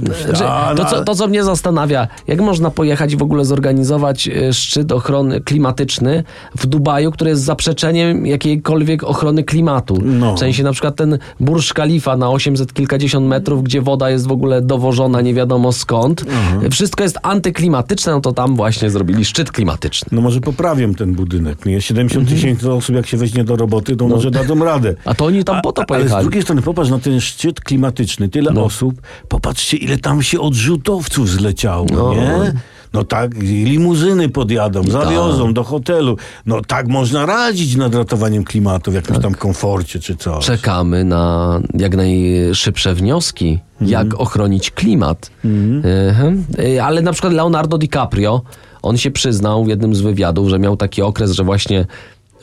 A, 0.47 0.73
to, 0.75 0.83
no, 0.83 0.89
co, 0.89 1.03
to, 1.03 1.15
co 1.15 1.27
mnie 1.27 1.43
zastanawia, 1.43 2.07
jak 2.27 2.41
można 2.41 2.71
pojechać 2.71 3.13
i 3.13 3.17
w 3.17 3.21
ogóle 3.23 3.45
zorganizować 3.45 4.27
e, 4.27 4.53
szczyt 4.53 4.91
ochrony 4.91 5.41
klimatyczny 5.41 6.23
w 6.57 6.65
Dubaju, 6.65 7.11
który 7.11 7.29
jest 7.29 7.43
zaprzeczeniem 7.43 8.25
jakiejkolwiek 8.25 9.03
ochrony 9.03 9.43
klimatu. 9.43 9.97
No. 10.03 10.35
W 10.35 10.39
sensie 10.39 10.63
na 10.63 10.71
przykład 10.71 10.95
ten 10.95 11.17
Burj 11.39 11.63
Khalifa 11.75 12.17
na 12.17 12.29
800 12.29 12.73
kilkadziesiąt 12.73 13.27
metrów, 13.27 13.63
gdzie 13.63 13.81
woda 13.81 14.09
jest 14.09 14.27
w 14.27 14.31
ogóle 14.31 14.61
dowożona 14.61 15.21
nie 15.21 15.33
wiadomo 15.33 15.71
skąd. 15.71 16.25
Wszystko 16.71 17.03
jest 17.03 17.17
antyklimatyczne, 17.23 18.11
no 18.13 18.21
to 18.21 18.31
tam 18.33 18.55
właśnie 18.55 18.89
zrobili 18.89 19.25
szczyt 19.25 19.51
klimatyczny. 19.51 20.07
No 20.11 20.21
może 20.21 20.41
poprawię 20.41 20.95
ten 20.95 21.13
budynek. 21.13 21.65
Nie? 21.65 21.81
70 21.81 22.21
Mhm. 22.21 22.37
tysięcy 22.41 22.71
osób, 22.71 22.95
jak 22.95 23.07
się 23.07 23.17
weźmie 23.17 23.43
do 23.43 23.55
roboty, 23.55 23.95
to 23.95 24.07
może 24.07 24.31
dadzą 24.31 24.63
radę. 24.63 24.95
A 25.05 25.13
to 25.13 25.25
oni 25.25 25.43
tam 25.43 25.61
po 25.61 25.71
to 25.71 25.85
pojechali. 25.85 26.10
Z 26.19 26.21
drugiej 26.21 26.41
strony 26.43 26.61
popatrz 26.61 26.89
na 26.89 26.99
ten 26.99 27.21
szczyt 27.21 27.59
klimatyczny, 27.61 28.29
tyle 28.29 28.51
No. 28.53 28.63
osób, 28.63 29.01
popatrzcie 29.27 29.77
ile 29.77 29.97
tam 29.97 30.23
się 30.23 30.39
odrzutowców 30.39 31.29
zleciało, 31.29 31.85
No. 31.93 32.13
nie? 32.13 32.53
No 32.93 33.03
tak, 33.03 33.31
limuzyny 33.43 34.29
podjadą, 34.29 34.83
zawiozą 34.83 35.53
do 35.53 35.63
hotelu. 35.63 36.17
No 36.45 36.61
tak 36.67 36.87
można 36.87 37.25
radzić 37.25 37.75
nad 37.75 37.95
ratowaniem 37.95 38.43
klimatu 38.43 38.91
w 38.91 38.93
jakimś 38.93 39.13
Tak. 39.17 39.23
tam 39.23 39.33
komforcie 39.35 39.99
czy 39.99 40.15
coś. 40.15 40.45
Czekamy 40.45 41.03
na 41.03 41.59
jak 41.73 41.95
najszybsze 41.95 42.93
wnioski, 42.95 43.59
jak 43.81 44.13
ochronić 44.19 44.71
klimat. 44.71 45.31
Mhm. 45.45 46.45
Y, 46.59 46.83
Ale 46.83 47.01
na 47.01 47.11
przykład 47.11 47.33
Leonardo 47.33 47.77
DiCaprio, 47.77 48.41
on 48.81 48.97
się 48.97 49.11
przyznał 49.11 49.65
w 49.65 49.67
jednym 49.67 49.95
z 49.95 50.01
wywiadów, 50.01 50.49
że 50.49 50.59
miał 50.59 50.77
taki 50.77 51.01
okres, 51.01 51.31
że 51.31 51.43
właśnie 51.43 51.85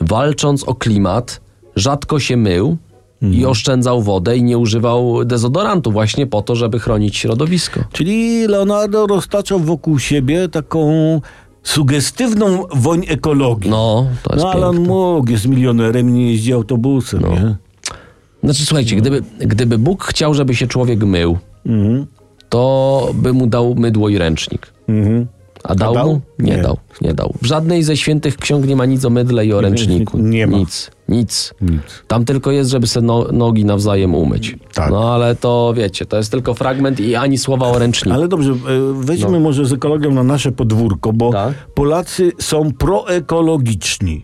walcząc 0.01 0.63
o 0.63 0.75
klimat, 0.75 1.41
rzadko 1.75 2.19
się 2.19 2.37
mył 2.37 2.77
i 3.21 3.45
oszczędzał 3.45 4.01
wodę 4.01 4.37
i 4.37 4.43
nie 4.43 4.57
używał 4.57 5.25
dezodorantu 5.25 5.91
właśnie 5.91 6.27
po 6.27 6.41
to, 6.41 6.55
żeby 6.55 6.79
chronić 6.79 7.17
środowisko. 7.17 7.79
Czyli 7.91 8.47
Leonardo 8.47 9.07
roztaczał 9.07 9.59
wokół 9.59 9.99
siebie 9.99 10.49
taką 10.49 10.91
sugestywną 11.63 12.63
woń 12.75 13.05
ekologii. 13.07 13.69
No, 13.71 14.05
to 14.23 14.33
jest 14.33 14.45
no 14.45 14.51
ale 14.51 14.67
on 14.67 14.75
piękne. 14.75 14.93
mógł, 14.93 15.31
jest 15.31 15.47
milionerem, 15.47 16.13
nie 16.13 16.31
jeździ 16.31 16.53
autobusem, 16.53 17.21
No. 17.21 17.27
nie? 17.29 17.55
Znaczy 18.43 18.65
słuchajcie, 18.65 18.95
gdyby, 18.95 19.23
gdyby 19.39 19.77
Bóg 19.77 20.03
chciał, 20.03 20.33
żeby 20.33 20.55
się 20.55 20.67
człowiek 20.67 21.03
mył, 21.03 21.37
Mhm. 21.65 22.05
to 22.49 23.11
by 23.13 23.33
mu 23.33 23.47
dał 23.47 23.75
mydło 23.75 24.09
i 24.09 24.17
ręcznik. 24.17 24.67
Mhm. 24.89 25.27
A 25.63 25.75
dał, 25.75 25.91
A 25.91 25.93
dał? 25.95 26.07
mu? 26.07 26.21
Nie, 26.39 26.55
Nie. 26.55 26.61
dał, 26.61 26.77
nie 27.01 27.13
dał. 27.13 27.33
W 27.41 27.45
żadnej 27.45 27.83
ze 27.83 27.97
świętych 27.97 28.37
ksiąg 28.37 28.67
nie 28.67 28.75
ma 28.75 28.85
nic 28.85 29.05
o 29.05 29.09
mydle 29.09 29.45
i 29.45 29.53
o 29.53 29.61
ręczniku. 29.61 30.17
Nie 30.17 30.47
ma. 30.47 30.57
Nic, 30.57 30.91
nic. 31.09 31.53
Nic. 31.61 31.81
Tam 32.07 32.25
tylko 32.25 32.51
jest, 32.51 32.69
żeby 32.69 32.87
sobie 32.87 33.07
no, 33.07 33.25
nogi 33.31 33.65
nawzajem 33.65 34.15
umyć. 34.15 34.55
Tak. 34.73 34.91
No 34.91 35.13
ale 35.13 35.35
to 35.35 35.73
wiecie, 35.77 36.05
to 36.05 36.17
jest 36.17 36.31
tylko 36.31 36.53
fragment 36.53 36.99
i 36.99 37.15
ani 37.15 37.37
słowa 37.37 37.67
o 37.67 37.79
ręczniku. 37.79 38.15
Ale 38.17 38.27
dobrze, 38.27 38.51
e, 38.51 38.55
weźmy 38.93 39.39
może 39.39 39.65
z 39.65 39.73
ekologią 39.73 40.11
na 40.11 40.23
nasze 40.23 40.51
podwórko, 40.51 41.13
bo 41.13 41.25
No. 41.25 41.31
Tak. 41.31 41.53
Polacy 41.73 42.31
są 42.39 42.71
proekologiczni. 42.73 44.23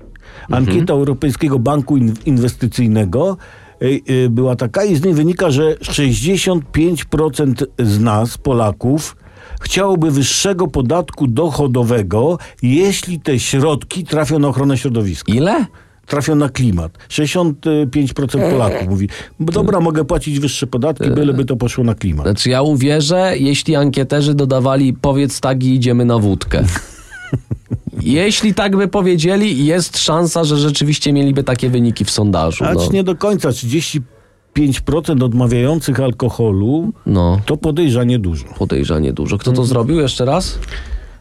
Ankieta 0.52 0.80
Mhm. 0.82 1.00
Europejskiego 1.00 1.60
Banku 1.60 1.98
In- 1.98 2.14
Inwestycyjnego 2.26 3.38
e, 3.82 3.86
e, 4.26 4.30
była 4.30 4.56
taka 4.56 4.84
i 4.84 4.96
z 4.96 5.04
niej 5.04 5.14
wynika, 5.14 5.52
że 5.52 5.76
65% 5.82 7.66
z 7.80 8.00
nas, 8.00 8.38
Polaków, 8.38 9.16
chciałoby 9.62 10.12
wyższego 10.12 10.68
podatku 10.68 11.28
dochodowego, 11.28 12.38
jeśli 12.62 13.20
te 13.20 13.40
środki 13.40 14.04
trafią 14.04 14.40
na 14.40 14.48
ochronę 14.48 14.78
środowiska. 14.78 15.34
Ile? 15.34 15.66
Trafią 16.06 16.36
na 16.36 16.50
klimat. 16.50 16.98
65% 17.10 18.52
Polaków 18.52 18.88
mówi, 18.88 19.10
dobra, 19.40 19.80
mogę 19.80 20.06
płacić 20.06 20.40
wyższe 20.40 20.68
podatki, 20.68 21.10
byleby 21.10 21.46
to 21.46 21.56
poszło 21.56 21.84
na 21.84 21.96
klimat. 21.96 22.26
Znaczy 22.26 22.50
ja 22.50 22.62
uwierzę, 22.62 23.34
jeśli 23.38 23.76
ankieterzy 23.76 24.34
dodawali 24.34 24.94
powiedz 24.94 25.40
tak 25.40 25.64
i 25.64 25.76
idziemy 25.76 26.06
na 26.06 26.20
wódkę. 26.20 26.64
Jeśli 28.02 28.54
tak 28.54 28.78
by 28.78 28.88
powiedzieli, 28.88 29.66
jest 29.66 29.98
szansa, 29.98 30.44
że 30.44 30.58
rzeczywiście 30.58 31.14
mieliby 31.14 31.44
takie 31.44 31.70
wyniki 31.70 32.06
w 32.06 32.12
sondażu. 32.12 32.64
Acz 32.66 32.76
No, 32.76 32.90
nie 32.94 33.04
do 33.04 33.16
końca. 33.16 33.50
35% 34.58 35.24
odmawiających 35.24 36.00
alkoholu 36.00 36.94
no 37.06 37.40
to 37.46 37.58
podejrzanie 37.58 38.20
dużo. 38.20 38.46
podejrzanie 38.58 39.14
dużo. 39.14 39.38
Kto 39.38 39.46
to 39.46 39.50
Mhm. 39.52 39.68
zrobił 39.68 40.00
jeszcze 40.00 40.26
raz? 40.26 40.60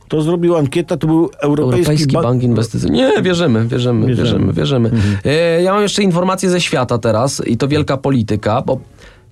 To 0.09 0.23
zrobił 0.23 0.57
ankieta, 0.57 0.97
to 0.97 1.07
był 1.07 1.31
Europejski, 1.43 1.79
Europejski 1.81 2.13
Ba- 2.15 2.23
Bank 2.23 2.43
Inwestycyjny. 2.43 2.97
Nie, 2.97 3.23
wierzymy, 3.23 3.67
wierzymy, 3.69 4.07
Wierzymy. 4.07 4.53
wierzymy, 4.53 4.53
wierzymy. 4.53 4.91
E, 5.25 5.63
Ja 5.63 5.73
mam 5.73 5.83
jeszcze 5.83 6.03
informacje 6.03 6.51
ze 6.51 6.61
świata 6.61 6.99
teraz 6.99 7.43
i 7.47 7.57
to 7.57 7.69
wielka 7.69 7.97
polityka, 7.97 8.63
bo 8.63 8.79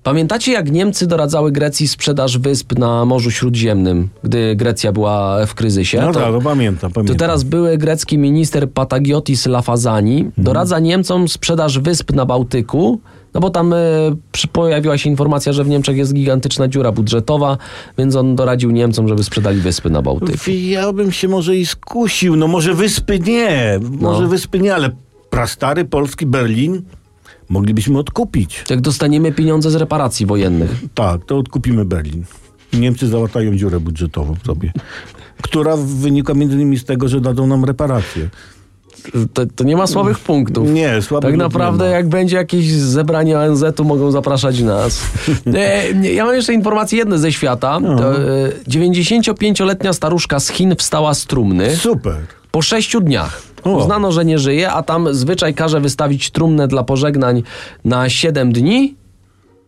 pamiętacie 0.02 0.52
jak 0.52 0.71
Niemcy 0.73 1.06
doradzały 1.06 1.52
Grecji 1.52 1.88
sprzedaż 1.88 2.38
wysp 2.38 2.78
na 2.78 3.04
Morzu 3.04 3.30
Śródziemnym, 3.30 4.09
gdy 4.25 4.56
Grecja 4.56 4.92
była 4.92 5.47
w 5.47 5.54
kryzysie? 5.54 6.00
No 6.00 6.12
To- 6.12 6.21
tak, 6.21 6.32
no 6.32 6.40
pamiętam, 6.40 6.90
To 6.90 6.94
pamiętam. 6.94 7.16
teraz 7.16 7.42
były 7.42 7.78
grecki 7.78 8.18
minister 8.18 8.71
Patagiotis 8.71 9.47
Lafazani 9.47 10.16
Mhm. 10.16 10.32
doradza 10.38 10.78
Niemcom 10.78 11.28
sprzedaż 11.28 11.78
wysp 11.78 12.12
na 12.12 12.26
Bałtyku, 12.26 13.00
no 13.34 13.40
bo 13.40 13.50
tam 13.50 13.72
e, 13.72 13.76
pojawiła 14.52 14.98
się 14.98 15.10
informacja, 15.10 15.52
że 15.52 15.64
w 15.64 15.68
Niemczech 15.68 15.96
jest 15.96 16.14
gigantyczna 16.14 16.68
dziura 16.68 16.92
budżetowa, 16.92 17.58
więc 17.98 18.16
on 18.16 18.36
doradził 18.36 18.70
Niemcom, 18.70 19.08
żeby 19.08 19.24
sprzedali 19.24 19.60
wyspy 19.60 19.90
na 19.90 20.02
Bałtyku. 20.02 20.50
Ja 20.50 20.92
bym 20.92 21.12
się 21.12 21.28
może 21.28 21.56
i 21.56 21.66
skusił. 21.66 22.36
No 22.36 22.48
może 22.48 22.74
wyspy 22.74 23.18
nie. 23.18 23.80
Może 24.00 24.22
No. 24.22 24.28
wyspy 24.28 24.58
nie, 24.58 24.74
ale 24.74 24.90
prastary 25.30 25.84
polski 25.84 26.26
Berlin 26.26 26.82
moglibyśmy 27.48 27.98
odkupić. 27.98 28.64
Jak 28.70 28.80
dostaniemy 28.80 29.32
pieniądze 29.32 29.70
z 29.70 29.74
reparacji 29.74 30.26
wojennych. 30.26 30.70
Tak, 30.94 31.24
to 31.24 31.38
odkupimy 31.38 31.84
Berlin. 31.84 32.24
Niemcy 32.72 33.08
załatają 33.08 33.56
dziurę 33.56 33.80
budżetową 33.80 34.34
sobie. 34.46 34.72
Która 35.42 35.76
wynika 35.76 36.34
między 36.34 36.54
innymi 36.54 36.78
z 36.78 36.84
tego, 36.84 37.08
że 37.08 37.20
dadzą 37.20 37.46
nam 37.46 37.64
reparacje. 37.64 38.28
To, 39.32 39.47
to 39.47 39.64
nie 39.64 39.76
ma 39.76 39.87
słabych 39.87 40.18
punktów. 40.18 40.71
Nie, 40.71 41.02
słabych 41.02 41.30
Tak 41.30 41.38
naprawdę, 41.38 41.90
jak 41.90 42.09
będzie 42.09 42.37
jakieś 42.37 42.73
zebranie 42.73 43.38
ONZ-u, 43.38 43.85
mogą 43.85 44.11
zapraszać 44.11 44.61
nas. 44.61 45.02
E, 45.54 45.92
ja 46.14 46.25
mam 46.25 46.35
jeszcze 46.35 46.52
informacje 46.54 46.99
jedne 46.99 47.18
ze 47.18 47.32
świata. 47.32 47.80
No. 47.80 47.97
To, 47.97 48.16
e, 48.16 48.49
95-letnia 48.68 49.92
staruszka 49.92 50.40
z 50.40 50.49
Chin 50.49 50.76
wstała 50.76 51.14
z 51.14 51.26
trumny. 51.26 51.76
Super. 51.76 52.16
Po 52.50 52.62
sześciu 52.62 53.00
dniach. 53.00 53.42
O. 53.64 53.71
Uznano, 53.71 54.12
że 54.12 54.25
nie 54.25 54.38
żyje, 54.38 54.73
a 54.73 54.82
tam 54.82 55.14
zwyczaj 55.14 55.54
każe 55.54 55.80
wystawić 55.80 56.30
trumnę 56.30 56.68
dla 56.68 56.85
pożegnań 56.85 57.42
na 57.85 58.09
siedem 58.09 58.52
dni 58.52 58.97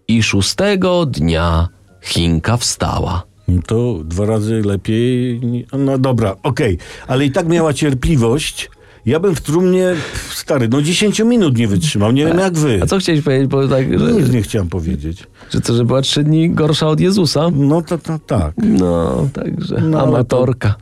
i 0.08 0.22
szóstego 0.22 1.06
dnia 1.06 1.68
Chinka 2.02 2.56
wstała. 2.56 3.22
To 3.66 3.98
dwa 4.04 4.26
razy 4.26 4.62
lepiej. 4.64 5.40
No 5.78 5.98
dobra, 5.98 6.36
okej. 6.42 6.78
Ale 7.06 7.24
i 7.24 7.30
tak 7.32 7.48
miała 7.48 7.72
cierpliwość. 7.72 8.70
Ja 9.06 9.20
bym 9.20 9.34
w 9.34 9.40
trumnie, 9.40 9.94
stary, 10.34 10.68
no 10.68 10.82
10 10.82 11.20
minut 11.20 11.58
nie 11.58 11.68
wytrzymał. 11.68 12.12
Nie 12.12 12.26
wiem 12.26 12.38
jak 12.38 12.54
wy. 12.58 12.80
A 12.82 12.86
co 12.86 12.98
chciałeś 12.98 13.20
powiedzieć? 13.22 13.46
Bo 13.48 13.68
tak, 13.68 13.98
że, 13.98 14.12
Nic 14.12 14.30
nie 14.32 14.42
chciałem 14.42 14.68
powiedzieć. 14.68 15.26
że, 15.50 15.60
co, 15.60 15.74
że 15.74 15.84
była 15.84 16.02
trzy 16.02 16.24
dni 16.24 16.50
gorsza 16.50 16.88
od 16.88 17.00
Jezusa? 17.00 17.48
No 17.54 17.82
to, 17.82 17.98
to 17.98 18.18
tak. 18.26 18.52
No, 18.62 19.28
także 19.32 19.80
No, 19.80 20.02
amatorka. 20.02 20.74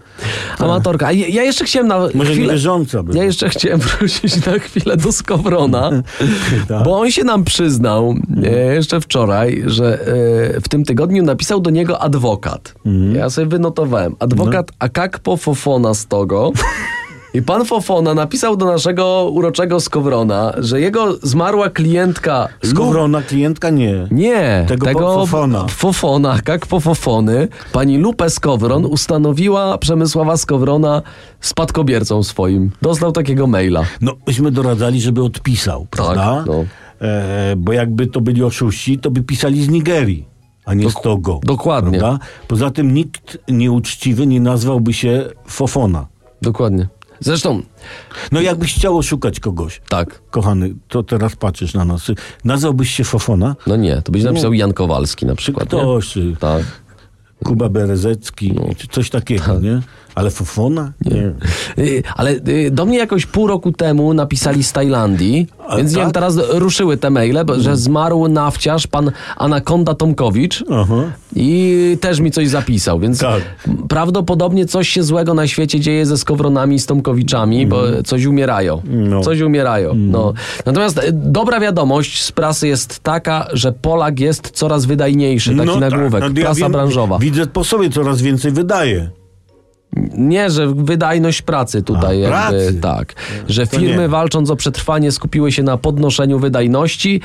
Amatorka. 0.58 1.06
A 1.06 1.12
ja, 1.12 1.26
ja 1.28 1.42
jeszcze 1.42 1.64
chciałem 1.64 1.88
na 1.88 1.98
Może 1.98 2.30
chwilę... 2.30 2.46
niewierząca 2.46 3.02
by. 3.02 3.16
Ja 3.18 3.24
jeszcze 3.24 3.48
chciałem 3.48 3.80
wrócić 3.98 4.46
na 4.46 4.58
chwilę 4.58 4.96
do 4.96 5.12
Skowrona, 5.12 5.90
Tak. 6.68 6.84
bo 6.84 7.00
on 7.00 7.10
się 7.10 7.24
nam 7.24 7.44
przyznał 7.44 8.14
e, 8.44 8.74
jeszcze 8.74 9.00
wczoraj, 9.00 9.62
że 9.66 10.00
e, 10.56 10.60
w 10.60 10.68
tym 10.68 10.84
tygodniu 10.84 11.22
napisał 11.22 11.60
do 11.60 11.70
niego 11.70 11.98
adwokat. 12.02 12.74
Mhm. 12.86 13.14
Ja 13.14 13.30
sobie 13.30 13.46
wynotowałem. 13.46 14.16
Adwokat 14.18 14.66
No. 14.70 14.76
Akakpo 14.78 15.36
Fofona 15.36 15.94
z 15.94 16.06
Togo. 16.06 16.52
I 17.34 17.42
pan 17.42 17.64
Fofona 17.64 18.14
napisał 18.14 18.56
do 18.56 18.66
naszego 18.66 19.30
uroczego 19.32 19.80
Skowrona, 19.80 20.52
że 20.58 20.80
jego 20.80 21.16
zmarła 21.22 21.70
klientka... 21.70 22.48
Skowrona 22.64 23.22
klientka 23.22 23.70
nie. 23.70 24.06
Nie, 24.10 24.64
Tego 24.68 24.86
tego, 24.86 25.14
Fofona. 25.14 25.66
Fofona, 25.68 26.38
jak 26.48 26.66
po 26.66 26.80
Fofony, 26.80 27.48
pani 27.72 27.98
Lupę 27.98 28.30
Skowron 28.30 28.86
ustanowiła 28.86 29.78
Przemysława 29.78 30.36
Skowrona 30.36 31.02
spadkobiercą 31.40 32.22
swoim. 32.22 32.70
Dostał 32.82 33.12
takiego 33.12 33.46
maila. 33.46 33.84
No, 34.00 34.12
myśmy 34.26 34.50
doradzali, 34.50 35.00
żeby 35.00 35.24
odpisał, 35.24 35.86
prawda? 35.90 36.44
no. 36.46 36.64
e, 37.00 37.54
bo 37.56 37.72
jakby 37.72 38.06
to 38.06 38.20
byli 38.20 38.42
oszuści, 38.42 38.98
to 38.98 39.10
by 39.10 39.22
pisali 39.22 39.64
z 39.64 39.68
Nigerii, 39.68 40.26
a 40.64 40.74
nie 40.74 40.90
z 40.90 40.94
Togo. 40.94 41.40
dokładnie. 41.44 41.98
Prawda? 41.98 42.24
Poza 42.48 42.70
tym 42.70 42.94
nikt 42.94 43.38
nieuczciwy 43.48 44.26
nie 44.26 44.40
nazwałby 44.40 44.92
się 44.92 45.24
Fofona. 45.46 46.06
Dokładnie. 46.42 46.88
Zresztą, 47.22 47.62
No 48.32 48.40
jakbyś 48.40 48.74
chciał 48.74 48.98
oszukać 48.98 49.40
kogoś, 49.40 49.80
tak, 49.88 50.22
kochany, 50.30 50.74
to 50.88 51.02
teraz 51.02 51.36
patrzysz 51.36 51.74
na 51.74 51.84
nas. 51.84 52.06
Nazwałbyś 52.44 52.90
się 52.90 53.04
Fofona? 53.04 53.56
no 53.66 53.76
nie, 53.76 54.02
to 54.02 54.12
byś 54.12 54.22
napisał 54.22 54.52
Jan 54.52 54.72
Kowalski 54.72 55.26
na 55.26 55.34
przykład, 55.34 55.72
nie? 55.72 55.78
Ktoś, 55.78 56.16
y, 56.16 56.36
Tak. 56.40 56.62
Kuba 57.44 57.68
Berezecki, 57.68 58.54
czy 58.76 58.88
coś 58.88 59.10
takiego, 59.10 59.60
nie? 59.60 59.80
Ale 60.14 60.30
Fofona? 60.30 60.92
Nie. 61.04 61.32
Y, 61.84 62.02
Ale 62.16 62.30
y, 62.48 62.70
do 62.70 62.84
mnie 62.86 62.98
jakoś 62.98 63.26
pół 63.26 63.46
roku 63.46 63.72
temu 63.72 64.14
napisali 64.14 64.64
z 64.64 64.72
Tajlandii, 64.72 65.46
A 65.68 65.76
więc 65.76 65.90
nie 65.90 65.96
tak? 65.96 66.04
wiem, 66.04 66.12
teraz 66.12 66.36
ruszyły 66.50 66.96
te 66.96 67.10
maile, 67.10 67.44
bo, 67.46 67.60
że 67.60 67.76
zmarł 67.76 68.28
nawciarz 68.28 68.86
pan 68.86 69.10
Anakonda 69.36 69.94
Tomkowicz 69.94 70.64
Aha. 70.70 70.94
i 71.36 71.98
też 72.00 72.20
mi 72.20 72.30
coś 72.30 72.48
zapisał, 72.48 72.98
więc 73.00 73.18
Tak. 73.20 73.42
prawdopodobnie 73.88 74.66
coś 74.66 74.88
się 74.88 75.02
złego 75.02 75.34
na 75.34 75.46
świecie 75.46 75.80
dzieje 75.80 76.06
ze 76.06 76.18
Skowronami, 76.18 76.78
z 76.78 76.86
Tomkowiczami, 76.86 77.66
bo 77.66 77.82
coś 78.04 78.24
umierają. 78.24 78.82
No. 78.84 79.20
Coś 79.20 79.40
umierają. 79.40 79.94
No. 79.94 80.32
Natomiast 80.66 80.98
y, 80.98 81.02
dobra 81.12 81.60
wiadomość 81.60 82.22
z 82.24 82.32
prasy 82.32 82.68
jest 82.68 83.00
taka, 83.00 83.46
że 83.52 83.72
Polak 83.72 84.20
jest 84.20 84.50
coraz 84.50 84.84
wydajniejszy, 84.84 85.56
taki 85.56 85.78
nagłówek, 85.78 86.22
tak, 86.22 86.32
no 86.32 86.38
ja 86.40 86.44
prasa 86.46 86.60
wiem, 86.60 86.72
branżowa. 86.72 87.18
Widzę 87.18 87.46
po 87.46 87.64
sobie 87.64 87.90
coraz 87.90 88.22
więcej 88.22 88.52
wydaje. 88.52 89.10
Nie, 90.18 90.50
że 90.50 90.66
wydajność 90.74 91.42
pracy 91.42 91.82
tutaj 91.82 92.10
A, 92.10 92.28
jakby, 92.28 92.28
pracy. 92.58 92.78
tak. 92.80 93.14
Że 93.48 93.66
To 93.66 93.76
firmy 93.78 94.02
nie. 94.02 94.08
walcząc 94.08 94.50
o 94.50 94.56
przetrwanie 94.56 95.12
skupiły 95.12 95.52
się 95.52 95.62
na 95.62 95.76
podnoszeniu 95.76 96.38
wydajności. 96.38 97.20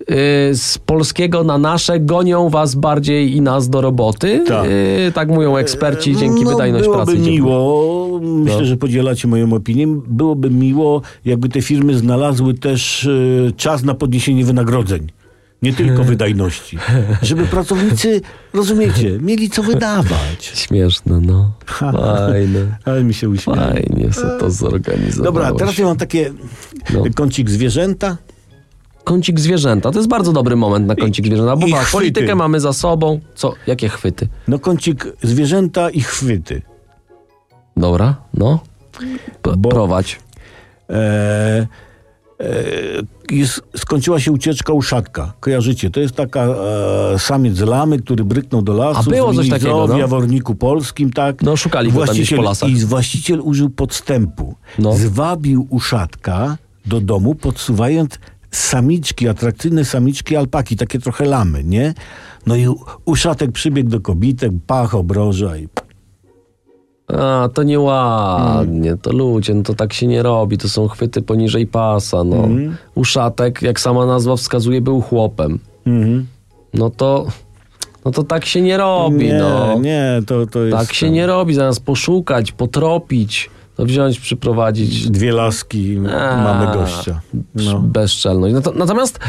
Yy, 0.00 0.14
z 0.54 0.78
polskiego 0.86 1.44
na 1.44 1.58
nasze 1.58 2.00
gonią 2.00 2.48
was 2.48 2.74
bardziej 2.74 3.36
i 3.36 3.40
nas 3.40 3.68
do 3.68 3.80
roboty. 3.80 4.44
Tak. 4.48 4.64
Yy, 5.04 5.12
tak 5.12 5.28
mówią 5.28 5.56
eksperci, 5.56 6.16
dzięki 6.16 6.44
no, 6.44 6.50
wydajność 6.50 6.84
byłoby 6.84 7.04
pracy. 7.04 7.18
górę. 7.20 7.30
miło, 7.32 8.20
myślę, 8.22 8.58
No. 8.58 8.64
że 8.64 8.76
podzielacie 8.76 9.28
moją 9.28 9.52
opinię, 9.52 9.86
byłoby 10.06 10.50
miło, 10.50 11.02
jakby 11.24 11.48
te 11.48 11.62
firmy 11.62 11.98
znalazły 11.98 12.54
też 12.54 13.08
czas 13.56 13.82
na 13.84 13.94
podniesienie 13.94 14.44
wynagrodzeń. 14.44 15.06
Nie 15.62 15.72
tylko 15.72 16.04
wydajności. 16.04 16.78
Żeby 17.22 17.44
pracownicy, 17.46 18.20
rozumiecie, 18.54 19.18
mieli 19.20 19.50
co 19.50 19.62
wydawać. 19.62 20.44
Śmieszne, 20.54 21.20
no. 21.20 21.52
Fajne. 21.66 22.60
Ale 22.84 23.04
mi 23.04 23.14
się 23.14 23.28
uśmiecha. 23.28 23.70
Fajnie 23.72 24.12
sobie 24.12 24.38
to 24.40 24.50
zorganizowało. 24.50 25.24
Dobra, 25.24 25.52
teraz 25.52 25.78
ja 25.78 25.84
mam 25.84 25.96
takie 25.96 26.32
No. 26.94 27.04
kącik 27.16 27.50
zwierzęta. 27.50 28.16
Kącik 29.04 29.40
zwierzęta. 29.40 29.90
To 29.90 29.98
jest 29.98 30.08
bardzo 30.08 30.32
dobry 30.32 30.56
moment 30.56 30.86
na 30.86 30.94
kącik 30.94 31.26
zwierzęta. 31.26 31.56
Bo 31.56 31.66
i 31.66 31.70
tak, 31.72 31.80
chwyty. 31.80 31.92
politykę 31.92 32.34
mamy 32.34 32.60
za 32.60 32.72
sobą. 32.72 33.20
Co? 33.34 33.54
Jakie 33.66 33.88
chwyty? 33.88 34.28
No 34.48 34.58
kącik 34.58 35.06
zwierzęta 35.22 35.90
i 35.90 36.00
chwyty. 36.00 36.62
Dobra, 37.76 38.16
no. 38.34 38.60
P- 39.42 39.56
Bo- 39.56 39.68
Prowadź. 39.70 40.20
E, 40.90 41.66
skończyła 43.76 44.20
się 44.20 44.32
ucieczka 44.32 44.72
uszatka. 44.72 45.32
Kojarzycie? 45.40 45.90
To 45.90 46.00
jest 46.00 46.14
taka 46.14 46.40
e, 46.40 47.18
samiec 47.18 47.60
lamy, 47.60 47.98
który 47.98 48.24
bryknął 48.24 48.62
do 48.62 48.72
lasu. 48.72 49.00
A 49.00 49.10
było 49.10 49.34
coś 49.34 49.48
takiego, 49.48 49.86
no. 49.86 49.94
w 49.94 49.98
Jaworniku 49.98 50.54
Polskim, 50.54 51.10
tak? 51.10 51.42
No, 51.42 51.56
szukali 51.56 51.92
go 51.92 52.06
tam. 52.60 52.70
I 52.70 52.84
właściciel 52.84 53.40
użył 53.40 53.70
podstępu. 53.70 54.54
No. 54.78 54.92
Zwabił 54.92 55.66
uszatka 55.70 56.56
do 56.86 57.00
domu, 57.00 57.34
podsuwając 57.34 58.18
samiczki, 58.50 59.28
atrakcyjne 59.28 59.84
samiczki 59.84 60.36
alpaki, 60.36 60.76
takie 60.76 60.98
trochę 60.98 61.24
lamy, 61.24 61.64
nie? 61.64 61.94
No 62.46 62.56
i 62.56 62.66
uszatek 63.04 63.52
przybiegł 63.52 63.90
do 63.90 64.00
kobitek, 64.00 64.52
pach, 64.66 64.94
obroża 64.94 65.56
i... 65.56 65.68
A, 67.08 67.48
to 67.54 67.62
nieładnie, 67.62 68.96
to 68.96 69.12
ludzie, 69.12 69.54
no 69.54 69.62
to 69.62 69.74
tak 69.74 69.92
się 69.92 70.06
nie 70.06 70.22
robi, 70.22 70.58
to 70.58 70.68
są 70.68 70.88
chwyty 70.88 71.22
poniżej 71.22 71.66
pasa, 71.66 72.24
no. 72.24 72.36
Mhm. 72.36 72.76
Uszatek, 72.94 73.62
jak 73.62 73.80
sama 73.80 74.06
nazwa 74.06 74.36
wskazuje, 74.36 74.80
był 74.80 75.00
chłopem. 75.00 75.58
Mhm. 75.86 76.26
No 76.74 76.90
to, 76.90 77.26
no 78.04 78.10
to 78.10 78.22
tak 78.22 78.46
się 78.46 78.60
nie 78.60 78.76
robi, 78.76 79.26
nie, 79.26 79.38
no. 79.38 79.78
nie, 79.78 80.22
to, 80.26 80.46
to 80.46 80.62
jest... 80.62 80.78
Tak 80.78 80.92
się 80.92 81.10
nie 81.10 81.26
robi, 81.26 81.54
zamiast 81.54 81.84
poszukać, 81.84 82.52
potropić, 82.52 83.50
to 83.76 83.84
wziąć, 83.84 84.20
przyprowadzić 84.20 85.10
Dwie 85.10 85.32
laski, 85.32 85.98
A, 85.98 86.36
mamy 86.36 86.74
gościa. 86.74 87.20
No. 87.54 87.78
Bezczelność. 87.80 88.54
Nato- 88.54 88.74
Natomiast 88.74 89.20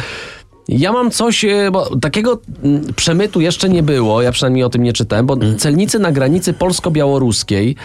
ja 0.71 0.91
mam 0.91 1.11
coś, 1.11 1.45
e, 1.45 1.71
bo 1.71 1.95
takiego 1.99 2.41
mm, 2.63 2.93
przemytu 2.93 3.41
jeszcze 3.41 3.69
nie 3.69 3.83
było, 3.83 4.21
ja 4.21 4.31
przynajmniej 4.31 4.63
o 4.63 4.69
tym 4.69 4.83
nie 4.83 4.93
czytałem, 4.93 5.25
bo 5.25 5.33
Mm. 5.33 5.57
celnicy 5.57 5.99
na 5.99 6.11
granicy 6.11 6.53
polsko-białoruskiej 6.53 7.75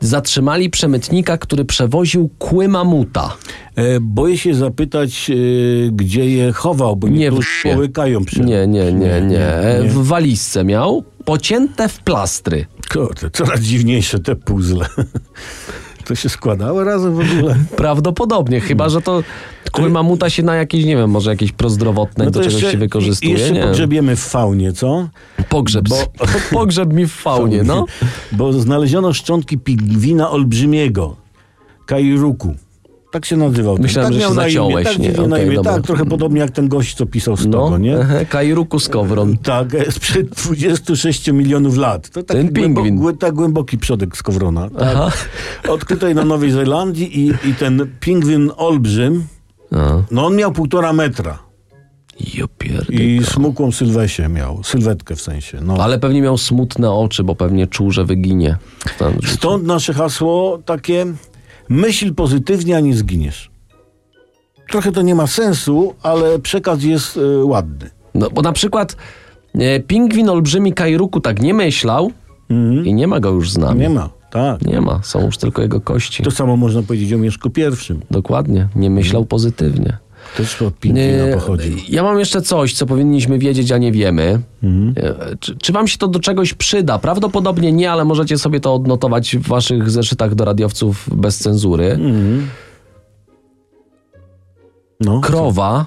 zatrzymali 0.00 0.70
przemytnika, 0.70 1.38
który 1.38 1.64
przewoził 1.64 2.30
kły 2.38 2.68
mamuta. 2.68 3.36
E, 3.76 4.00
boję 4.00 4.38
się 4.38 4.54
zapytać, 4.54 5.30
e, 5.30 5.34
gdzie 5.92 6.30
je 6.30 6.52
chował, 6.52 6.96
bo 6.96 7.08
Nie 7.08 7.30
połykają 7.62 8.24
przy... 8.24 8.40
Nie, 8.40 8.66
nie, 8.66 8.92
nie, 8.92 9.20
nie. 9.20 9.54
E, 9.54 9.82
nie. 9.82 9.88
W 9.88 10.06
walizce 10.06 10.64
miał 10.64 11.04
pocięte 11.24 11.88
w 11.88 11.98
plastry. 11.98 12.66
Kurde, 12.92 13.30
coraz 13.30 13.60
dziwniejsze 13.60 14.18
te 14.20 14.36
puzzle. 14.36 14.86
To 16.12 16.16
się 16.16 16.28
składało 16.28 16.84
razem 16.84 17.14
w 17.14 17.20
ogóle? 17.20 17.56
Prawdopodobnie, 17.76 18.60
chyba 18.60 18.88
że 18.88 19.00
to 19.00 19.22
kły 19.72 19.90
mamuta 19.90 20.30
się 20.30 20.42
na 20.42 20.54
jakieś, 20.56 20.84
nie 20.84 20.96
wiem, 20.96 21.10
może 21.10 21.30
jakieś 21.30 21.52
prozdrowotne 21.52 22.30
do 22.30 22.44
czegoś 22.44 22.62
się 22.70 22.78
wykorzystuje. 22.78 23.32
Jeszcze 23.32 23.52
nie? 23.52 23.62
pogrzebiemy 23.62 24.16
w 24.16 24.20
faunie, 24.20 24.72
co? 24.72 25.08
Pogrzeb. 25.48 25.88
Bo- 25.88 26.12
Pogrzeb 26.58 26.92
mi 26.92 27.06
w 27.06 27.12
faunie, 27.12 27.62
no. 27.62 27.86
Bo 28.32 28.52
znaleziono 28.52 29.12
szczątki 29.12 29.58
pingwina 29.58 30.30
olbrzymiego, 30.30 31.16
Kairuku. 31.86 32.54
Tak 33.12 33.24
się 33.24 33.36
nazywał. 33.36 33.76
Myślałem, 33.80 34.12
tak 34.12 34.14
że 34.14 34.20
miał 34.20 34.30
się 34.30 34.34
zaciąłeś, 34.34 34.84
Tak, 34.86 34.98
nie? 34.98 35.22
Okej, 35.22 35.46
imię. 35.46 35.58
tak, 35.64 35.82
trochę 35.82 36.04
podobnie 36.04 36.40
jak 36.40 36.50
ten 36.50 36.68
gość, 36.68 36.94
co 36.96 37.06
pisał 37.06 37.36
z 37.36 37.46
No, 37.46 37.64
tego, 37.64 37.78
nie? 37.78 37.98
ehe, 37.98 38.26
Kairuku 38.26 38.78
Skowron. 38.78 39.36
Tak, 39.36 39.74
e, 39.74 39.92
sprzed 39.92 40.28
26 40.30 41.32
milionów 41.32 41.76
lat. 41.76 42.10
To 42.10 42.22
taki 42.22 42.40
Ten 42.40 42.52
pingwin. 42.52 42.96
Głębo, 42.96 43.18
tak 43.18 43.34
głęboki 43.34 43.78
przodek 43.78 44.16
Skowrona. 44.16 44.70
Tak. 44.70 44.88
Aha. 44.96 45.10
Odkrytej 45.68 46.14
na 46.14 46.24
Nowej 46.24 46.50
Zelandii 46.50 47.20
i, 47.20 47.32
i 47.48 47.54
ten 47.54 47.86
pingwin 48.00 48.50
olbrzym, 48.56 49.24
A. 49.72 50.02
no 50.10 50.26
on 50.26 50.36
miał 50.36 50.52
półtora 50.52 50.92
metra. 50.92 51.38
I 52.90 53.20
smukłą 53.24 53.72
sylwesię 53.72 54.28
miał, 54.28 54.60
sylwetkę 54.64 55.16
w 55.16 55.20
sensie. 55.20 55.58
No. 55.62 55.74
Ale 55.80 55.98
pewnie 55.98 56.22
miał 56.22 56.38
smutne 56.38 56.92
oczy, 56.92 57.24
bo 57.24 57.34
pewnie 57.34 57.66
czuł, 57.66 57.90
że 57.90 58.04
wyginie. 58.04 58.56
Stąd 59.26 59.64
nasze 59.66 59.92
hasło 59.94 60.58
takie 60.64 61.06
myśl 61.72 62.14
pozytywnie, 62.14 62.76
a 62.76 62.80
nie 62.80 62.94
zginiesz. 62.96 63.50
Trochę 64.70 64.92
to 64.92 65.02
nie 65.02 65.14
ma 65.14 65.26
sensu, 65.26 65.94
ale 66.02 66.38
przekaz 66.38 66.82
jest 66.82 67.16
e, 67.16 67.44
ładny. 67.44 67.90
No, 68.14 68.30
bo 68.30 68.42
na 68.42 68.52
przykład 68.52 68.96
e, 69.54 69.80
pingwin 69.80 70.28
olbrzymi 70.28 70.72
Kairuku 70.72 71.20
tak 71.20 71.42
nie 71.42 71.54
myślał 71.54 72.10
i 72.84 72.94
nie 72.94 73.06
ma 73.06 73.20
go 73.20 73.30
już 73.30 73.50
z 73.50 73.58
nami. 73.58 73.80
Nie 73.80 73.90
ma, 73.90 74.10
tak. 74.30 74.62
Nie 74.62 74.80
ma, 74.80 75.00
są 75.02 75.26
już 75.26 75.38
tylko 75.38 75.62
jego 75.62 75.80
kości. 75.80 76.22
To 76.22 76.30
samo 76.30 76.56
można 76.56 76.82
powiedzieć 76.82 77.12
o 77.12 77.18
Mieszku 77.18 77.50
Pierwszym. 77.50 78.00
Dokładnie, 78.10 78.68
nie 78.76 78.90
myślał 78.90 79.24
pozytywnie. 79.24 79.96
Też 80.36 80.62
od 80.62 80.74
pingwina 80.78 81.26
Nie, 81.26 81.32
pochodził. 81.34 81.76
Ja 81.88 82.02
mam 82.02 82.18
jeszcze 82.18 82.42
coś, 82.42 82.74
co 82.74 82.86
powinniśmy 82.86 83.38
wiedzieć, 83.38 83.72
a 83.72 83.78
nie 83.78 83.92
wiemy. 83.92 84.40
Mhm. 84.62 84.94
E, 85.32 85.36
Czy, 85.40 85.56
czy 85.56 85.72
wam 85.72 85.88
się 85.88 85.98
to 85.98 86.08
do 86.08 86.20
czegoś 86.20 86.54
przyda? 86.54 86.98
Prawdopodobnie 86.98 87.72
nie, 87.72 87.92
ale 87.92 88.04
możecie 88.04 88.38
sobie 88.38 88.60
to 88.60 88.74
odnotować 88.74 89.36
w 89.36 89.48
waszych 89.48 89.90
zeszytach 89.90 90.34
do 90.34 90.44
radiowców 90.44 91.08
bez 91.16 91.38
cenzury. 91.38 91.86
Mhm. 91.86 92.46
No. 95.00 95.20
Krowa 95.20 95.86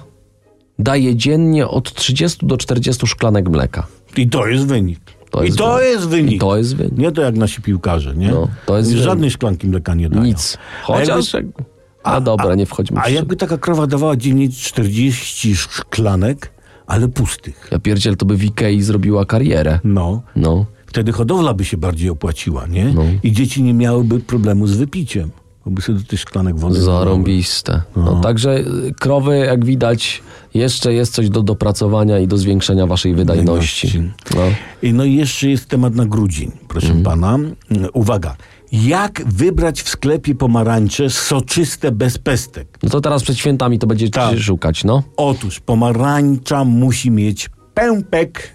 daje 0.78 1.16
dziennie 1.16 1.68
od 1.68 1.92
30 1.94 2.46
do 2.46 2.56
40 2.56 3.06
szklanek 3.06 3.48
mleka. 3.48 3.86
I 4.16 4.28
to 4.28 4.46
jest 4.46 4.66
wynik. 4.66 5.00
To 5.30 5.42
I 5.42 5.46
jest 5.46 5.58
to 5.58 5.74
wynik. 5.76 5.90
jest 5.92 6.08
wynik. 6.08 6.32
I 6.34 6.38
to 6.38 6.56
jest 6.56 6.76
wynik. 6.76 6.98
Nie 6.98 7.12
to 7.12 7.22
jak 7.22 7.34
nasi 7.36 7.62
piłkarze, 7.62 8.14
nie? 8.16 8.28
No, 8.30 8.48
to 8.66 8.76
jest 8.76 8.86
Oni 8.88 8.94
wynik. 8.94 9.04
Żadnej 9.10 9.30
szklanki 9.30 9.66
mleka 9.66 9.94
nie 9.94 10.08
dają. 10.08 10.22
Nic. 10.24 10.58
A 10.82 10.86
Chociaż... 10.86 11.32
jakby- 11.34 11.75
A, 12.06 12.20
dobra, 12.20 12.54
nie 12.54 12.66
wchodźmy 12.66 13.00
A 13.00 13.08
jakby 13.08 13.36
taka 13.36 13.58
krowa 13.58 13.86
dawała 13.86 14.16
dziennie 14.16 14.48
40 14.48 15.56
szklanek, 15.56 16.52
ale 16.86 17.08
pustych. 17.08 17.68
Ja 17.72 17.78
pierdziel, 17.78 18.16
to 18.16 18.26
by 18.26 18.36
w 18.36 18.44
Ikei 18.44 18.82
zrobiła 18.82 19.24
karierę. 19.24 19.80
No. 19.84 20.22
No. 20.36 20.66
Wtedy 20.86 21.12
hodowla 21.12 21.54
by 21.54 21.64
się 21.64 21.76
bardziej 21.76 22.10
opłaciła, 22.10 22.66
nie? 22.66 22.84
No. 22.84 23.02
I 23.22 23.32
dzieci 23.32 23.62
nie 23.62 23.74
miałyby 23.74 24.20
problemu 24.20 24.66
z 24.66 24.76
wypiciem. 24.76 25.30
Bo 25.66 25.70
by 25.72 25.82
sobie 25.82 25.98
do 25.98 26.04
tych 26.04 26.20
szklanek 26.20 26.58
wody. 26.58 26.80
Zarąbiste. 26.82 27.82
No, 27.96 28.20
także 28.20 28.58
y, 28.58 28.94
krowy, 29.00 29.36
jak 29.38 29.64
widać, 29.64 30.22
jeszcze 30.54 30.92
jest 30.92 31.14
coś 31.14 31.30
do 31.30 31.42
dopracowania 31.42 32.18
i 32.18 32.26
do 32.28 32.38
zwiększenia 32.38 32.86
waszej 32.86 33.14
wydajności. 33.14 34.02
No. 34.34 34.40
I 34.82 34.92
No 34.92 35.04
i 35.04 35.14
jeszcze 35.14 35.48
jest 35.48 35.68
temat 35.68 35.94
na 35.94 36.06
grudzień, 36.06 36.52
proszę 36.68 36.86
Mhm. 36.86 37.04
pana. 37.04 37.34
Mm, 37.34 37.54
Uwaga. 37.92 38.36
Jak 38.72 39.22
wybrać 39.26 39.82
w 39.82 39.88
sklepie 39.88 40.34
pomarańcze 40.34 41.10
soczyste 41.10 41.92
bez 41.92 42.18
pestek? 42.18 42.78
no 42.82 42.88
to 42.90 43.00
teraz 43.00 43.22
przed 43.22 43.38
świętami 43.38 43.78
to 43.78 43.86
będziecie 43.86 44.10
Tak. 44.12 44.38
szukać, 44.38 44.84
no. 44.84 45.02
Otóż 45.16 45.60
pomarańcza 45.60 46.64
musi 46.64 47.10
mieć 47.10 47.50
pępek. 47.74 48.50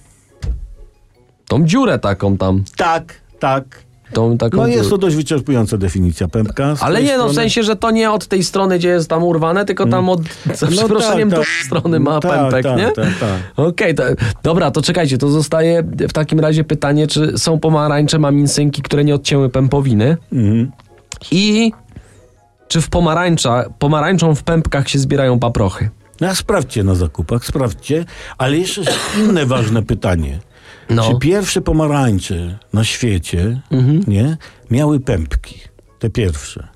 Tą 1.48 1.66
dziurę 1.66 2.00
taką 2.00 2.38
tam. 2.38 2.64
Tak, 2.78 3.14
tak. 3.40 3.84
Tą 4.14 4.38
taką 4.38 4.58
No 4.58 4.68
jest 4.68 4.90
to 4.90 4.98
dość 4.98 5.16
wyczerpująca 5.16 5.78
definicja 5.78 6.28
pępka. 6.28 6.76
Ale 6.80 7.04
nie, 7.04 7.08
no 7.10 7.14
w 7.14 7.18
strony. 7.18 7.34
sensie, 7.34 7.64
że 7.64 7.76
to 7.76 7.92
nie 7.92 8.12
od 8.12 8.28
tej 8.28 8.44
strony, 8.44 8.78
gdzie 8.80 8.90
jest 8.90 9.10
tam 9.10 9.24
urwane, 9.24 9.66
tylko 9.66 9.86
tam 9.86 10.10
od, 10.10 10.22
za 10.54 10.66
No 10.66 10.72
przeproszeniem, 10.72 11.30
tak, 11.30 11.40
do 11.40 11.46
tak. 11.46 11.66
strony 11.66 12.00
ma 12.00 12.20
Tak, 12.20 12.32
pępek, 12.32 12.64
tak, 12.64 12.78
nie? 12.78 12.86
tak, 12.92 13.20
tak. 13.20 13.40
Okej, 13.56 13.96
to, 13.96 14.04
dobra, 14.44 14.72
to 14.72 14.82
czekajcie, 14.82 15.18
to 15.18 15.30
zostaje 15.30 15.84
w 15.84 16.14
takim 16.14 16.40
razie 16.40 16.64
pytanie, 16.64 17.08
czy 17.08 17.38
są 17.38 17.60
pomarańcze 17.60 18.20
maminsynki, 18.20 18.82
które 18.82 19.04
nie 19.04 19.16
odcięły 19.16 19.50
pępowiny 19.50 20.18
Mhm. 20.34 20.72
i 21.32 21.72
czy 22.68 22.82
w 22.82 22.90
pomarańcza, 22.90 23.66
pomarańczą 23.80 24.36
w 24.36 24.44
pępkach 24.44 24.90
się 24.90 25.00
zbierają 25.00 25.40
paprochy? 25.40 25.90
No, 26.22 26.36
sprawdźcie 26.36 26.84
na 26.84 26.96
zakupach, 26.96 27.46
sprawdźcie. 27.46 28.06
Ale 28.38 28.58
jeszcze 28.58 28.82
jest 28.82 28.94
inne 29.20 29.46
ważne 29.46 29.84
pytanie. 29.84 30.40
No. 30.96 31.12
Czy 31.14 31.20
pierwsze 31.20 31.62
pomarańcze 31.62 32.58
na 32.74 32.84
świecie 32.84 33.62
nie, 34.08 34.38
miały 34.72 35.00
pępki? 35.00 35.56
Te 36.00 36.10
pierwsze. 36.10 36.68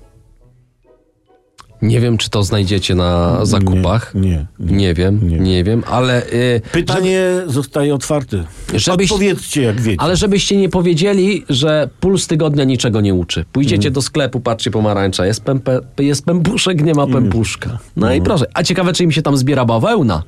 Nie 1.82 2.00
wiem, 2.00 2.18
czy 2.18 2.30
to 2.30 2.42
znajdziecie 2.42 2.94
na 2.94 3.44
zakupach. 3.46 4.14
Nie. 4.14 4.46
Nie. 4.60 4.76
Nie 4.76 4.94
wiem, 4.94 5.28
nie, 5.28 5.38
Nie. 5.38 5.64
wiem, 5.64 5.82
ale... 5.90 6.26
y, 6.26 6.60
Pytanie 6.72 7.22
zostaje 7.46 7.94
otwarte. 7.94 8.44
Żebyś- 8.74 9.10
Odpowiedzcie, 9.12 9.62
jak 9.62 9.80
wiecie. 9.80 10.00
Ale 10.02 10.16
żebyście 10.16 10.56
nie 10.56 10.68
powiedzieli, 10.68 11.44
że 11.48 11.88
puls 12.00 12.26
tygodnia 12.26 12.64
niczego 12.64 13.00
nie 13.00 13.14
uczy. 13.14 13.44
Pójdziecie 13.52 13.90
do 13.90 14.02
sklepu, 14.02 14.40
patrzcie 14.40 14.70
pomarańcza, 14.70 15.26
jest, 15.26 15.40
pępe, 15.44 15.80
jest 15.98 16.24
pępuszek, 16.24 16.84
nie 16.84 16.94
ma 16.94 17.06
pępuszka. 17.06 17.78
No 17.96 18.14
i 18.14 18.22
proszę. 18.22 18.44
A 18.54 18.62
ciekawe, 18.62 18.92
czy 18.92 19.04
im 19.04 19.12
się 19.12 19.22
tam 19.22 19.36
zbiera 19.36 19.64
bawełna. 19.64 20.22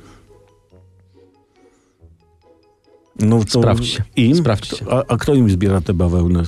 No 3.19 3.39
to 3.53 3.59
Sprawdźcie, 3.59 4.03
Im? 4.15 4.35
sprawdźcie. 4.35 4.85
A, 4.91 5.03
a 5.13 5.17
kto 5.17 5.33
im 5.33 5.49
zbiera 5.49 5.81
te 5.81 5.93
bawełny? 5.93 6.43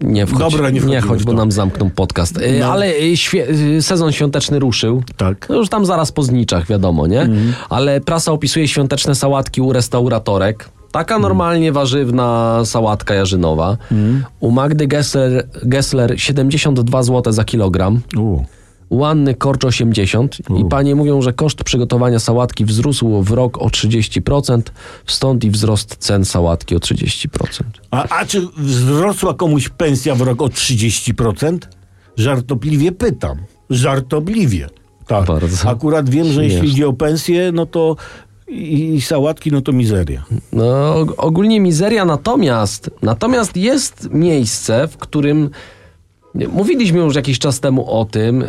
Nie 0.00 0.26
wchodź, 0.26 0.40
Dobra, 0.52 0.70
nie 0.70 0.80
nie 0.80 1.00
chodź 1.00 1.24
bo 1.24 1.32
nam 1.32 1.52
zamkną 1.52 1.90
podcast. 1.90 2.36
Y, 2.38 2.58
No. 2.60 2.66
Ale 2.72 3.16
świe, 3.16 3.48
y, 3.50 3.82
sezon 3.82 4.12
świąteczny 4.12 4.58
ruszył. 4.58 5.02
Tak. 5.16 5.46
No 5.48 5.56
już 5.56 5.68
tam 5.68 5.86
zaraz 5.86 6.12
po 6.12 6.22
zniczach, 6.22 6.66
wiadomo, 6.66 7.06
nie? 7.06 7.20
Mhm. 7.20 7.52
Ale 7.68 8.00
prasa 8.00 8.32
opisuje 8.32 8.68
świąteczne 8.68 9.14
sałatki 9.14 9.60
u 9.60 9.72
restauratorek. 9.72 10.68
Taka 10.92 11.14
Mhm. 11.14 11.22
normalnie 11.22 11.72
warzywna 11.72 12.60
sałatka 12.64 13.14
jarzynowa. 13.14 13.76
U 14.40 14.50
Magdy 14.50 14.86
Gessler, 14.86 15.46
Gessler 15.62 16.14
72 16.20 17.02
zł 17.02 17.32
za 17.32 17.44
kilogram. 17.44 18.00
U. 18.18 18.42
U 18.90 19.04
Anny 19.04 19.34
Korcz 19.34 19.64
80 19.64 20.38
i 20.58 20.64
panie 20.64 20.94
mówią, 20.94 21.22
że 21.22 21.32
koszt 21.32 21.64
przygotowania 21.64 22.18
sałatki 22.18 22.64
wzrósł 22.64 23.22
w 23.22 23.30
rok 23.30 23.58
o 23.58 23.66
30%, 23.66 24.62
stąd 25.06 25.44
i 25.44 25.50
wzrost 25.50 25.96
cen 25.98 26.24
sałatki 26.24 26.76
o 26.76 26.78
30%. 26.78 27.28
A, 27.90 28.08
a 28.08 28.26
czy 28.26 28.46
wzrosła 28.56 29.34
komuś 29.34 29.68
pensja 29.68 30.14
w 30.14 30.20
rok 30.20 30.42
o 30.42 30.46
30%? 30.46 31.58
Żartobliwie 32.16 32.92
pytam. 32.92 33.38
Żartobliwie. 33.70 34.66
tak. 35.06 35.26
Bardzo 35.26 35.68
Akurat 35.68 36.08
wiem, 36.10 36.32
że 36.32 36.44
jeśli 36.44 36.68
idzie 36.68 36.88
o 36.88 36.92
pensję, 36.92 37.52
no 37.52 37.66
to 37.66 37.96
i, 38.48 39.00
sałatki, 39.00 39.52
no 39.52 39.60
to 39.60 39.72
mizeria. 39.72 40.24
No, 40.52 40.64
og- 40.94 41.14
ogólnie 41.16 41.60
mizeria, 41.60 42.04
natomiast, 42.04 42.90
natomiast 43.02 43.56
jest 43.56 44.08
miejsce, 44.12 44.88
w 44.88 44.96
którym 44.96 45.50
mówiliśmy 46.34 46.98
już 46.98 47.14
jakiś 47.16 47.38
czas 47.38 47.60
temu 47.60 47.90
o 47.90 48.04
tym, 48.04 48.42
e, 48.42 48.46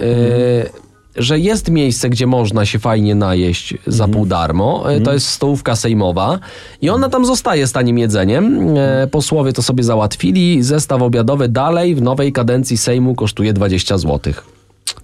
że 1.16 1.40
jest 1.40 1.70
miejsce, 1.72 2.10
gdzie 2.10 2.28
można 2.28 2.66
się 2.66 2.80
fajnie 2.80 3.16
najeść 3.16 3.74
za 3.88 4.08
pół 4.08 4.26
darmo. 4.26 4.92
E, 4.94 5.02
To 5.02 5.14
jest 5.14 5.28
stołówka 5.28 5.76
sejmowa 5.76 6.40
i 6.82 6.90
ona 6.90 7.10
tam 7.10 7.26
zostaje 7.26 7.68
z 7.68 7.72
tanim 7.72 7.98
jedzeniem. 7.98 8.68
E, 8.78 9.08
posłowie 9.08 9.54
to 9.54 9.62
sobie 9.62 9.84
załatwili. 9.84 10.64
Zestaw 10.64 11.02
obiadowy 11.02 11.48
dalej 11.50 11.96
w 11.96 12.02
nowej 12.02 12.32
kadencji 12.34 12.78
Sejmu 12.78 13.16
kosztuje 13.16 13.54
20 13.54 13.98
zł. 13.98 14.34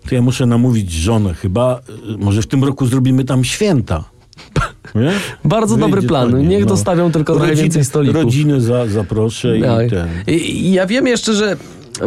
To 0.10 0.16
ja 0.16 0.22
muszę 0.22 0.46
namówić 0.46 0.92
żonę 0.92 1.34
chyba, 1.34 1.80
może 2.18 2.42
w 2.42 2.48
tym 2.48 2.64
roku 2.64 2.86
zrobimy 2.88 3.24
tam 3.24 3.44
święta. 3.44 4.04
Nie? 4.96 5.12
Bardzo 5.44 5.78
dobry 5.78 5.94
Wyjdzie 5.96 6.08
plan. 6.08 6.32
fajnie, 6.32 6.48
Niech 6.48 6.62
no. 6.64 6.70
dostawią 6.70 7.12
tylko 7.12 7.34
trochę 7.34 7.48
Rodziny- 7.52 7.62
więcej 7.64 7.86
stolików. 7.86 8.24
Rodzinę 8.24 8.62
za, 8.62 8.88
zaproszę 8.88 9.58
i 9.58 9.62
Tak. 9.62 9.90
ten. 9.90 10.08
I 10.28 10.72
ja 10.72 10.86
wiem 10.86 11.08
jeszcze, 11.08 11.34
że 11.34 11.58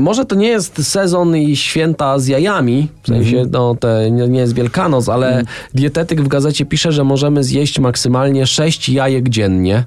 może 0.00 0.24
to 0.24 0.34
nie 0.34 0.48
jest 0.48 0.86
sezon 0.86 1.36
i 1.36 1.56
święta 1.56 2.18
z 2.18 2.26
jajami, 2.26 2.88
w 3.02 3.06
sensie 3.08 3.36
Mhm. 3.36 3.50
no, 3.50 3.74
te, 3.74 4.10
nie, 4.10 4.28
nie 4.28 4.40
jest 4.40 4.54
Wielkanoc, 4.54 5.08
ale 5.08 5.42
dietetyk 5.74 6.20
w 6.22 6.28
gazecie 6.28 6.64
pisze, 6.66 6.92
że 6.92 7.04
możemy 7.04 7.44
zjeść 7.44 7.78
maksymalnie 7.78 8.46
6 8.46 8.88
jajek 8.88 9.28
dziennie. 9.28 9.84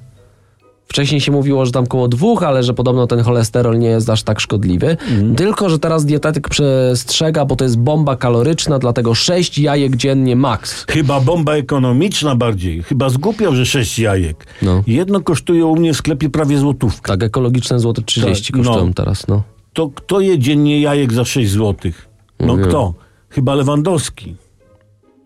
Wcześniej 0.88 1.20
się 1.20 1.32
mówiło, 1.32 1.66
że 1.66 1.72
tam 1.72 1.86
koło 1.86 2.08
dwóch, 2.08 2.42
ale 2.42 2.62
że 2.62 2.74
podobno 2.74 3.06
ten 3.06 3.20
cholesterol 3.20 3.78
nie 3.78 3.88
jest 3.88 4.10
aż 4.10 4.22
tak 4.22 4.40
szkodliwy. 4.40 4.90
Mhm. 4.90 5.34
Tylko, 5.34 5.70
że 5.70 5.78
teraz 5.78 6.04
dietetyk 6.04 6.48
przestrzega, 6.48 7.44
bo 7.44 7.56
to 7.56 7.64
jest 7.64 7.78
bomba 7.78 8.16
kaloryczna, 8.16 8.78
dlatego 8.78 9.14
6 9.14 9.58
jajek 9.58 9.96
dziennie 9.96 10.36
maks. 10.36 10.84
Chyba 10.88 11.20
bomba 11.20 11.52
ekonomiczna 11.54 12.36
bardziej. 12.36 12.82
Chyba 12.82 13.08
zgłupiał, 13.08 13.54
że 13.54 13.66
sześć 13.66 13.98
jajek. 13.98 14.46
No. 14.62 14.82
Jedno 14.86 15.20
kosztuje 15.20 15.66
u 15.66 15.76
mnie 15.76 15.94
w 15.94 15.96
sklepie 15.96 16.30
prawie 16.30 16.58
złotówkę. 16.58 17.08
Tak, 17.12 17.22
ekologiczne 17.22 17.78
złote 17.78 18.02
30 18.02 18.52
Tak, 18.52 18.62
no. 18.62 18.70
kosztują 18.70 18.92
teraz, 18.92 19.26
no. 19.28 19.42
To 19.74 19.88
kto 19.88 20.20
je 20.20 20.38
dziennie 20.38 20.80
jajek 20.80 21.12
za 21.12 21.24
6 21.24 21.50
złotych? 21.50 22.08
No 22.40 22.56
kto? 22.56 22.94
Chyba 23.30 23.54
Lewandowski. 23.54 24.36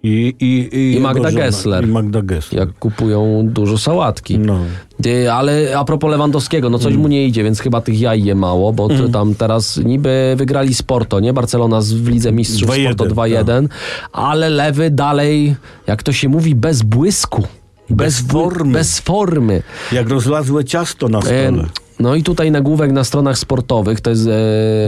I, 0.02 0.34
i, 0.40 0.76
i, 0.76 0.88
jego 0.94 1.02
Magda 1.02 1.30
żona. 1.30 1.44
Gessler. 1.44 1.84
I 1.84 1.86
Magda 1.86 2.22
Gessler. 2.22 2.60
Jak 2.60 2.78
kupują 2.78 3.42
dużo 3.46 3.78
sałatki. 3.78 4.38
No. 4.38 4.58
Ty, 5.02 5.32
ale 5.32 5.78
a 5.78 5.84
propos 5.84 6.10
Lewandowskiego, 6.10 6.70
no 6.70 6.78
coś 6.78 6.92
Mm. 6.92 7.02
mu 7.02 7.08
nie 7.08 7.26
idzie, 7.26 7.44
więc 7.44 7.60
chyba 7.60 7.80
tych 7.80 8.00
jaj 8.00 8.24
je 8.24 8.34
mało, 8.34 8.72
bo 8.72 8.88
to 8.88 9.08
tam 9.08 9.34
teraz 9.34 9.76
niby 9.76 10.34
wygrali 10.36 10.74
Sporto, 10.74 11.20
nie? 11.20 11.32
Barcelona 11.32 11.80
z, 11.80 11.92
w 11.92 12.08
Lidze 12.08 12.32
Mistrzów 12.32 12.68
2-1, 12.70 12.92
Sporto 12.92 13.14
2-1, 13.14 13.68
ale 14.12 14.50
Lewy 14.50 14.90
dalej, 14.90 15.56
jak 15.86 16.02
to 16.02 16.12
się 16.12 16.28
mówi, 16.28 16.54
bez 16.54 16.82
błysku. 16.82 17.42
Bez 17.90 18.22
bły- 18.22 18.32
formy. 18.32 18.72
Bez 18.72 18.98
formy. 19.00 19.62
Jak 19.92 20.08
rozlazłe 20.08 20.64
ciasto 20.64 21.08
na 21.08 21.18
E, 21.18 21.22
stole. 21.22 21.64
No 22.00 22.14
i 22.14 22.22
tutaj 22.22 22.50
nagłówek 22.50 22.92
na 22.92 23.04
stronach 23.04 23.38
sportowych, 23.38 24.00
to 24.00 24.10
jest 24.10 24.26
e, 24.26 24.32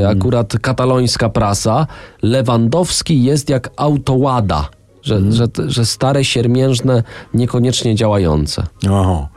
Mm. 0.01 0.17
akurat 0.19 0.59
katalońska 0.59 1.29
prasa. 1.29 1.87
Lewandowski 2.23 3.23
jest 3.25 3.49
jak 3.51 3.71
autołada, 3.77 4.69
że, 5.03 5.17
Mm. 5.17 5.33
że, 5.33 5.47
że 5.67 5.87
stare, 5.87 6.25
siermiężne, 6.25 7.03
niekoniecznie 7.35 7.95
działające. 7.95 8.67
Oho. 8.91 9.29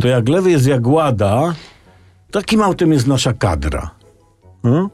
To 0.00 0.08
jak 0.08 0.28
lewy 0.28 0.50
jest 0.50 0.66
jak 0.66 0.86
łada, 0.86 1.54
takim 2.30 2.62
autem 2.62 2.92
jest 2.92 3.06
nasza 3.06 3.32
kadra. 3.32 3.90
Hmm? 4.62 4.88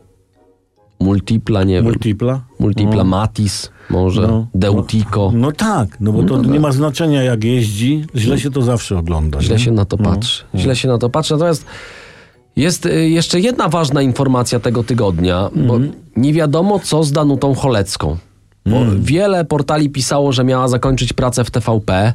Multipla, 1.00 1.64
nie 1.64 1.74
wiem. 1.74 1.84
Multipla? 1.84 2.40
Multipla 2.58 3.04
Matis, 3.04 3.70
może, 3.90 4.22
No. 4.22 4.46
Deutico. 4.54 5.30
No 5.34 5.52
tak, 5.52 5.96
no 6.00 6.12
bo 6.12 6.22
to 6.22 6.42
nie 6.42 6.60
ma 6.60 6.72
znaczenia 6.72 7.22
jak 7.22 7.44
jeździ, 7.44 8.04
źle 8.14 8.38
się 8.38 8.50
to 8.50 8.62
zawsze 8.62 8.98
ogląda. 8.98 9.40
Źle 9.42 9.56
nie? 9.56 9.62
się 9.64 9.70
na 9.72 9.84
to 9.84 9.96
patrzy. 9.98 10.44
Źle 10.54 10.76
się 10.76 10.88
na 10.88 10.98
to 10.98 11.10
patrzy. 11.10 11.34
Natomiast 11.34 11.64
jest 12.57 12.87
y, 12.87 13.09
jeszcze 13.09 13.40
jedna 13.40 13.69
ważna 13.69 14.03
informacja 14.03 14.61
tego 14.61 14.85
tygodnia, 14.85 15.51
bo 15.55 15.79
nie 16.16 16.33
wiadomo 16.33 16.79
co 16.79 17.03
z 17.03 17.12
Danutą 17.12 17.55
Cholecką. 17.55 18.16
Bo 18.66 18.79
wiele 18.99 19.45
portali 19.45 19.90
pisało, 19.90 20.33
że 20.33 20.45
miała 20.45 20.69
zakończyć 20.69 21.12
pracę 21.12 21.45
w 21.45 21.51
TVP. 21.51 22.12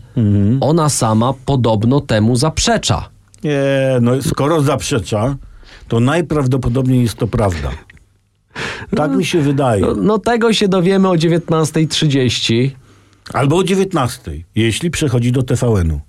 Ona 0.62 0.90
sama 0.90 1.34
podobno 1.46 2.02
temu 2.02 2.36
zaprzecza. 2.36 3.10
Nie, 3.44 3.62
no 4.02 4.22
skoro 4.22 4.62
zaprzecza, 4.62 5.36
to 5.88 6.00
najprawdopodobniej 6.00 7.02
jest 7.02 7.16
to 7.16 7.28
prawda. 7.28 7.70
Tak 8.96 9.12
mi 9.12 9.26
się 9.26 9.42
wydaje. 9.42 9.86
No 10.02 10.20
tego 10.20 10.54
się 10.54 10.68
dowiemy 10.68 11.10
o 11.10 11.14
19.30 11.14 12.70
Albo 13.34 13.58
o 13.58 13.64
19, 13.64 14.44
jeśli 14.56 14.92
przechodzi 14.92 15.32
do 15.32 15.44
TVN-u. 15.44 16.00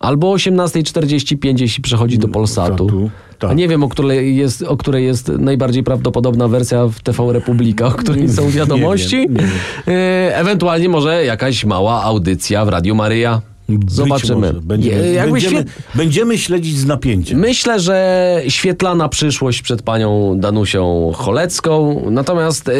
Albo 0.00 0.30
o 0.30 0.34
18.45, 0.34 1.60
jeśli 1.60 1.82
przechodzi 1.82 2.18
do 2.18 2.28
Polsatu. 2.28 2.86
Polsatu, 2.86 3.10
tak. 3.38 3.50
A 3.50 3.54
nie 3.54 3.68
wiem, 3.68 3.82
o 3.82 3.88
której, 3.88 4.36
jest, 4.36 4.62
o 4.62 4.76
której 4.76 5.04
jest 5.04 5.28
najbardziej 5.28 5.82
prawdopodobna 5.82 6.48
wersja 6.48 6.86
w 6.86 7.00
TV 7.00 7.32
Republika, 7.32 7.86
o 7.86 7.90
której 7.90 8.28
są 8.28 8.50
wiadomości. 8.50 9.16
Nie 9.16 9.22
wiem, 9.22 9.34
nie 9.34 9.40
wiem. 9.40 9.50
E, 9.96 10.36
Ewentualnie 10.36 10.88
może 10.88 11.24
jakaś 11.24 11.64
mała 11.64 12.02
audycja 12.02 12.64
w 12.64 12.68
Radiu 12.68 12.94
Maryja. 12.94 13.40
Zobaczymy. 13.88 14.52
Będziemy, 14.62 15.12
jakby 15.12 15.32
będziemy, 15.32 15.56
świe... 15.62 15.64
będziemy 15.94 16.38
śledzić 16.38 16.76
z 16.78 16.86
napięciem. 16.86 17.38
Myślę, 17.38 17.80
że 17.80 18.40
świetlana 18.48 19.08
przyszłość 19.08 19.62
przed 19.62 19.82
panią 19.82 20.34
Danusią 20.40 21.12
Cholecką. 21.14 22.02
Natomiast 22.10 22.68
e, 22.68 22.72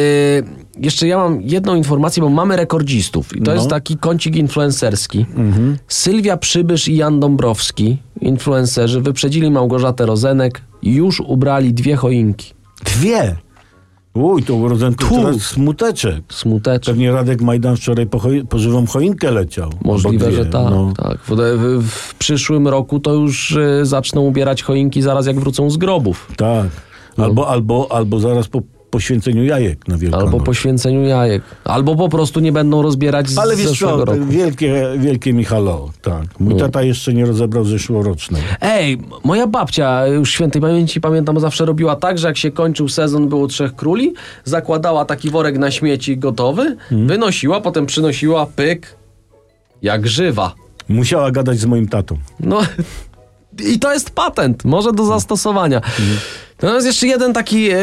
jeszcze 0.81 1.07
ja 1.07 1.17
mam 1.19 1.43
jedną 1.43 1.75
informację, 1.75 2.23
bo 2.23 2.29
mamy 2.29 2.57
rekordzistów. 2.57 3.37
I 3.37 3.41
to 3.43 3.51
No. 3.51 3.55
jest 3.55 3.69
taki 3.71 3.97
kącik 3.97 4.37
influencerski. 4.37 5.27
Sylwia 5.89 6.37
Przybysz 6.37 6.89
i 6.89 6.97
Jan 6.97 7.21
Dąbrowski, 7.21 7.97
influencerzy, 8.21 9.01
wyprzedzili 9.01 9.51
Małgorzatę 9.51 10.07
Rozenek 10.07 10.61
i 10.83 10.95
już 10.95 11.21
ubrali 11.21 11.75
dwie 11.75 11.97
choinki. 11.97 12.53
Dwie. 12.85 13.37
Uj, 14.19 14.43
to 14.43 14.55
urodzenko 14.55 15.05
Tu. 15.09 15.15
teraz 15.17 15.37
smuteczek. 15.37 16.23
Smuteczek. 16.29 16.95
Pewnie 16.95 17.13
Radek 17.13 17.43
Majdan 17.43 17.77
wczoraj 17.77 18.07
po, 18.07 18.21
po 18.49 18.59
żywą 18.59 18.87
choinkę 18.87 19.31
leciał. 19.31 19.71
Możliwe, 19.85 20.33
że 20.33 20.47
tak. 20.47 20.71
no. 20.71 20.93
tak. 20.97 21.19
W, 21.19 21.31
w, 21.31 21.89
w 21.89 22.15
przyszłym 22.15 22.69
roku 22.69 23.01
to 23.01 23.15
już 23.15 23.51
y, 23.51 23.81
zaczną 23.83 24.21
ubierać 24.21 24.63
choinki 24.63 25.03
zaraz 25.03 25.27
jak 25.27 25.41
wrócą 25.41 25.71
z 25.71 25.77
grobów. 25.77 26.33
Tak. 26.37 26.67
Albo, 27.17 27.49
albo, 27.49 27.93
albo 27.93 28.21
zaraz 28.21 28.49
po 28.49 28.63
poświęceniu 28.91 29.45
jajek 29.45 29.89
na 29.89 29.99
Wielkanoc. 29.99 30.25
Albo 30.27 30.41
po 30.45 30.55
święceniu 30.55 31.03
jajek. 31.03 31.43
Albo 31.65 31.97
po 31.97 32.09
prostu 32.09 32.41
nie 32.41 32.53
będą 32.53 32.83
rozbierać 32.83 33.29
z 33.31 33.39
Ale 33.39 33.57
wiesz 33.57 33.79
co, 33.79 34.05
roku. 34.05 34.25
wielkie, 34.29 34.85
wielkie 34.99 35.33
Michalo, 35.33 35.91
tak. 36.03 36.41
Mój 36.41 36.57
tata 36.57 36.83
jeszcze 36.83 37.15
nie 37.15 37.27
rozebrał 37.27 37.65
zeszłorocznej. 37.65 38.43
Ej, 38.61 38.99
moja 39.25 39.47
babcia 39.47 40.07
już 40.07 40.31
świętej 40.33 40.63
pamięci, 40.63 41.01
pamiętam, 41.01 41.41
zawsze 41.41 41.65
robiła 41.65 41.97
tak, 41.97 42.19
że 42.19 42.29
jak 42.29 42.37
się 42.37 42.51
kończył 42.51 42.89
sezon, 42.89 43.29
było 43.29 43.47
Trzech 43.47 43.77
Króli, 43.77 44.15
zakładała 44.45 45.05
taki 45.05 45.31
worek 45.31 45.59
na 45.59 45.71
śmieci 45.71 46.19
gotowy, 46.19 46.77
Hmm. 46.89 47.09
wynosiła, 47.09 47.61
potem 47.61 47.87
przynosiła 47.87 48.47
pyk, 48.47 48.97
jak 49.83 50.07
żywa. 50.09 50.55
Musiała 50.89 51.31
gadać 51.31 51.59
z 51.59 51.67
moim 51.67 51.89
tatą. 51.89 52.17
No 52.41 52.61
i 53.61 53.79
to 53.79 53.93
jest 53.93 54.11
patent, 54.11 54.65
może 54.65 54.93
do 54.93 55.05
zastosowania. 55.05 55.81
Natomiast 56.63 56.87
jeszcze 56.87 57.07
jeden 57.07 57.33
taki 57.33 57.69
e, 57.71 57.77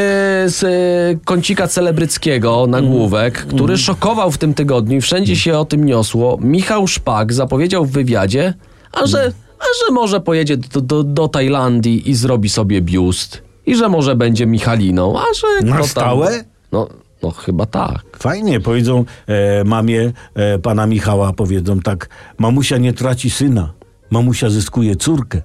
z 0.46 0.64
e, 0.64 1.26
kącika 1.26 1.68
celebryckiego 1.68 2.68
nagłówek, 2.68 3.46
który 3.46 3.78
szokował 3.78 4.32
w 4.32 4.38
tym 4.38 4.54
tygodniu 4.54 4.98
i 4.98 5.02
wszędzie 5.02 5.36
się 5.36 5.58
o 5.58 5.66
tym 5.66 5.86
niosło. 5.86 6.38
Michał 6.42 6.88
Szpak 6.88 7.34
zapowiedział 7.34 7.86
w 7.86 7.92
wywiadzie, 7.92 8.54
a 8.92 9.06
że, 9.06 9.32
a 9.60 9.64
że 9.64 9.94
może 9.94 10.22
pojedzie 10.22 10.58
do, 10.58 10.82
do, 10.82 11.04
do 11.04 11.28
Tajlandii 11.28 12.10
i 12.10 12.16
zrobi 12.16 12.50
sobie 12.50 12.82
biust. 12.82 13.42
I 13.66 13.76
że 13.76 13.90
może 13.90 14.16
będzie 14.16 14.46
Michaliną, 14.46 15.20
a 15.20 15.24
że 15.34 15.68
Na 15.68 15.84
stałe? 15.84 16.44
No, 16.72 16.88
no 17.24 17.32
chyba 17.32 17.66
tak. 17.66 18.02
Fajnie, 18.20 18.60
powiedzą 18.60 19.06
e, 19.28 19.64
mamie 19.64 20.12
e, 20.36 20.60
pana 20.60 20.88
Michała, 20.88 21.34
powiedzą 21.34 21.80
tak, 21.80 22.10
mamusia 22.38 22.78
nie 22.78 22.94
traci 22.94 23.30
syna, 23.30 23.74
mamusia 24.12 24.50
zyskuje 24.50 24.96
córkę. 24.96 25.42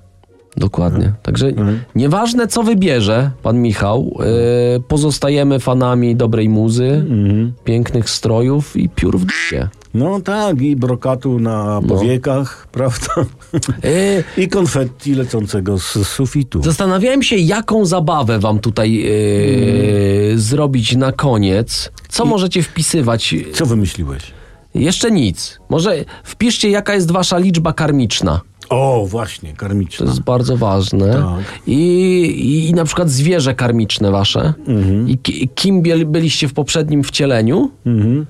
Dokładnie. 0.61 1.12
Także 1.23 1.53
nieważne, 1.94 2.46
co 2.46 2.62
wybierze 2.62 3.31
pan 3.42 3.59
Michał, 3.59 4.18
e, 4.77 4.81
pozostajemy 4.81 5.61
fanami 5.61 6.16
dobrej 6.16 6.49
muzy, 6.49 7.05
pięknych 7.64 8.11
strojów 8.11 8.77
i 8.77 8.88
piór 8.88 9.18
w 9.18 9.25
dupie. 9.25 9.68
No 9.94 10.20
tak, 10.20 10.61
i 10.61 10.77
brokatu 10.77 11.38
na 11.38 11.81
powiekach, 11.88 12.66
prawda? 12.73 13.14
E, 13.85 14.25
I 14.42 14.49
konfetti 14.49 15.14
lecącego 15.14 15.79
z 15.79 16.09
sufitu. 16.09 16.62
Zastanawiałem 16.62 17.23
się, 17.23 17.37
jaką 17.37 17.87
zabawę 17.87 18.38
wam 18.38 18.59
tutaj 18.59 19.07
e, 19.07 20.38
zrobić 20.38 20.96
na 20.96 21.12
koniec. 21.12 21.92
Co 22.09 22.25
możecie 22.25 22.62
wpisywać? 22.62 23.35
Co 23.53 23.66
wymyśliłeś? 23.66 24.23
Jeszcze 24.75 25.11
nic. 25.11 25.59
Może 25.68 26.05
wpiszcie, 26.25 26.70
jaka 26.70 26.94
jest 26.94 27.11
wasza 27.11 27.38
liczba 27.38 27.73
karmiczna. 27.73 28.40
O, 28.70 29.06
właśnie, 29.06 29.50
To 29.50 29.56
karmiczna. 29.56 30.06
jest 30.06 30.20
bardzo 30.20 30.56
ważne. 30.56 31.12
Tak. 31.12 31.61
I, 31.66 31.76
i, 32.38 32.68
I 32.68 32.74
na 32.74 32.85
przykład 32.85 33.11
zwierzę 33.11 33.54
karmiczne 33.54 34.11
wasze. 34.11 34.54
Mhm. 34.66 35.09
I 35.09 35.18
ki, 35.18 35.48
kim 35.54 35.83
byliście 36.06 36.48
w 36.48 36.52
poprzednim 36.52 37.04
wcieleniu. 37.04 37.70
Mhm. 37.87 38.26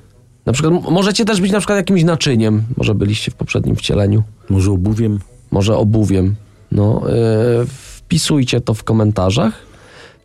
Na 0.47 0.53
przykład 0.53 0.91
możecie 0.91 1.25
też 1.25 1.41
być 1.41 1.53
na 1.53 1.59
przykład 1.59 1.77
jakimś 1.77 2.05
naczyniem. 2.05 2.63
Może 2.77 2.95
byliście 2.95 3.31
w 3.31 3.35
poprzednim 3.35 3.77
wcieleniu. 3.77 4.23
Może 4.51 4.71
obuwiem? 4.71 5.19
Może 5.51 5.77
obuwiem. 5.77 6.35
No, 6.73 7.03
yy, 7.07 7.67
wpisujcie 7.67 8.61
to 8.61 8.75
w 8.75 8.85
komentarzach. 8.85 9.53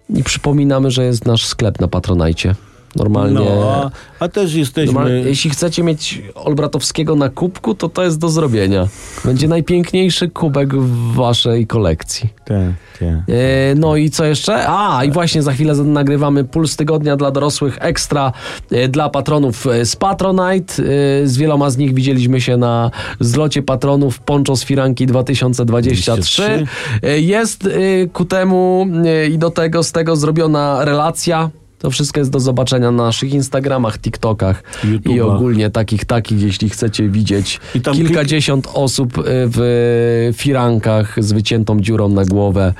I 0.10 0.24
przypominamy, 0.24 0.92
że 0.92 1.06
jest 1.06 1.26
nasz 1.26 1.46
sklep 1.46 1.80
na 1.82 1.88
Patronajcie. 1.88 2.56
Normalnie. 2.96 3.34
No, 3.40 3.92
a, 4.20 4.28
też 4.28 4.54
jesteśmy... 4.54 4.94
Normalnie, 4.94 5.18
jeśli 5.20 5.50
chcecie 5.50 5.84
mieć 5.84 6.22
Olbratowskiego 6.36 7.16
na 7.16 7.30
kubku, 7.30 7.76
to 7.76 7.90
to 7.90 8.04
jest 8.04 8.20
do 8.20 8.30
zrobienia. 8.30 8.88
Będzie 9.26 9.48
najpiękniejszy 9.48 10.30
kubek 10.30 10.76
w 10.76 11.14
waszej 11.16 11.68
kolekcji. 11.68 12.30
Tak, 12.46 12.58
tak. 13.00 13.10
E, 13.10 13.76
No 13.76 13.96
i 13.96 14.10
co 14.10 14.26
jeszcze? 14.26 14.66
A, 14.68 15.04
i 15.04 15.12
właśnie 15.12 15.44
za 15.44 15.52
chwilę 15.54 15.74
nagrywamy 15.74 16.44
Puls 16.44 16.76
Tygodnia 16.76 17.16
dla 17.18 17.32
dorosłych 17.32 17.78
ekstra 17.82 18.32
e, 18.72 18.88
dla 18.88 19.10
patronów 19.10 19.68
e, 19.68 19.86
z 19.86 19.96
Patronite. 19.96 20.74
E, 21.24 21.28
Z 21.28 21.38
wieloma 21.38 21.70
z 21.70 21.78
nich 21.78 21.94
widzieliśmy 21.94 22.42
się 22.42 22.58
na 22.58 22.92
zlocie 23.20 23.62
patronów 23.64 24.20
Poncho 24.20 24.56
z 24.56 24.64
Firanki 24.66 25.06
2023. 25.06 26.66
E, 27.04 27.20
Jest 27.20 27.66
e, 27.66 27.70
ku 28.14 28.26
temu 28.26 28.88
i 29.32 29.38
do 29.38 29.50
tego 29.50 29.84
z 29.84 29.92
tego 29.92 30.16
zrobiona 30.16 30.86
relacja. 30.86 31.50
To 31.86 31.92
wszystko 31.92 32.20
jest 32.20 32.32
do 32.32 32.40
zobaczenia 32.40 32.92
na 32.92 33.04
naszych 33.04 33.34
Instagramach, 33.34 34.00
TikTokach 34.00 34.64
i 35.10 35.22
ogólnie 35.22 35.70
takich, 35.70 36.06
takich, 36.06 36.42
jeśli 36.42 36.70
chcecie 36.70 37.10
widzieć 37.10 37.60
kilkadziesiąt 37.94 38.68
osób 38.74 39.18
y, 39.18 39.22
w 39.26 40.34
firankach 40.34 41.24
z 41.24 41.34
wyciętą 41.34 41.82
dziurą 41.82 42.10
na 42.10 42.26
głowę. 42.26 42.74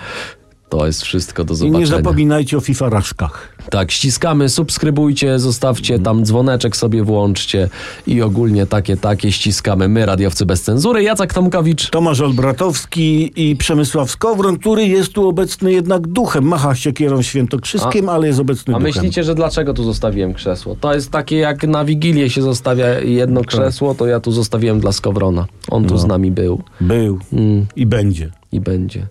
To 0.70 0.86
jest 0.86 1.02
wszystko 1.02 1.44
do 1.44 1.54
I 1.54 1.58
zobaczenia. 1.58 1.80
nie 1.80 1.88
zapominajcie 1.88 2.58
o 2.58 2.60
fifaraszkach. 2.60 3.56
Tak, 3.70 3.92
ściskamy, 3.92 4.50
subskrybujcie, 4.50 5.40
zostawcie 5.40 6.00
tam 6.00 6.26
dzwoneczek 6.26 6.78
sobie 6.78 7.04
włączcie 7.04 7.70
i 8.08 8.22
ogólnie 8.22 8.66
takie, 8.66 8.98
takie 8.98 9.32
ściskamy. 9.32 9.88
My, 9.88 10.06
radiowcy 10.06 10.46
bez 10.46 10.62
cenzury. 10.62 11.04
Jacek 11.04 11.34
Tomkowicz. 11.34 11.90
Tomasz 11.90 12.22
Olbratowski 12.22 13.32
i 13.50 13.56
Przemysław 13.56 14.12
Skowron, 14.12 14.58
który 14.60 14.86
jest 14.88 15.14
tu 15.14 15.28
obecny 15.28 15.74
jednak 15.74 16.08
duchem. 16.08 16.44
Macha 16.44 16.76
siekierą 16.76 17.22
świętokrzyskiem, 17.22 18.10
ale 18.10 18.28
jest 18.28 18.40
obecny 18.40 18.76
A 18.76 18.80
duchem. 18.80 18.94
myślicie, 18.96 19.24
że 19.24 19.36
dlaczego 19.36 19.74
tu 19.74 19.84
zostawiłem 19.84 20.34
krzesło? 20.34 20.76
To 20.82 20.94
jest 20.94 21.12
takie 21.12 21.38
jak 21.38 21.64
na 21.68 21.86
Wigilię 21.86 22.30
się 22.30 22.42
zostawia 22.42 23.00
jedno 23.00 23.40
Tak. 23.42 23.50
krzesło, 23.50 23.96
to 23.96 24.08
ja 24.08 24.20
tu 24.20 24.32
zostawiłem 24.32 24.80
dla 24.80 24.92
Skowrona. 24.92 25.46
On 25.72 25.86
tu 25.86 25.94
No. 25.94 26.00
z 26.00 26.06
nami 26.06 26.32
był 26.32 26.62
Był 26.82 27.20
Mm. 27.34 27.66
i 27.76 27.86
będzie. 27.86 28.32
i 28.52 28.60
będzie. 28.60 29.08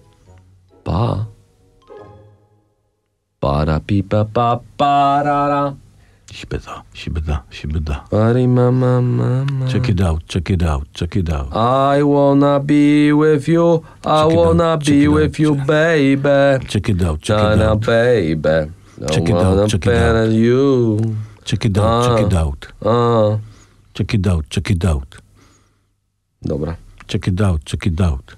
Pa. 0.84 1.24
Para 3.44 3.78
pipa 3.78 4.24
pa 4.24 4.58
parara. 4.78 5.76
Sibeda, 6.32 6.82
sibeda, 6.94 7.44
sibeda. 7.50 8.02
Pari 8.08 8.46
mama 8.46 9.02
mama. 9.02 9.68
Check 9.68 9.90
it 9.90 10.00
out, 10.00 10.22
check 10.26 10.48
it 10.48 10.62
out, 10.62 10.86
check 10.94 11.14
it 11.16 11.28
out. 11.28 11.54
I 11.54 12.02
wanna 12.02 12.58
be 12.58 13.12
with 13.12 13.46
you. 13.46 13.84
I 14.02 14.26
Check 14.28 14.34
wanna 14.38 14.64
out, 14.64 14.86
be 14.86 15.06
out, 15.06 15.12
with 15.12 15.38
you, 15.38 15.56
check- 15.56 15.66
baby. 15.66 16.66
Check 16.68 16.88
it 16.88 17.02
out, 17.02 17.20
check 17.20 17.38
it 17.38 17.60
out. 17.60 17.80
baby. 17.84 18.48
I 18.48 19.06
Check 19.12 19.28
it 19.28 19.36
out, 19.36 19.68
check 19.68 19.86
it 19.88 19.94
out. 19.94 20.30
you. 20.30 21.16
Check 21.44 21.66
it 21.66 21.76
out, 21.76 22.16
check 22.16 22.26
it 22.26 22.34
out. 22.34 22.66
A. 22.80 23.38
Check 23.92 24.14
it 24.14 24.26
out, 24.26 24.48
check 24.48 24.70
it 24.70 24.84
out. 24.86 25.16
Dobra. 26.42 26.76
Check 27.08 27.28
it 27.28 27.40
out, 27.42 27.62
check 27.66 27.86
it 27.88 28.00
out. 28.00 28.36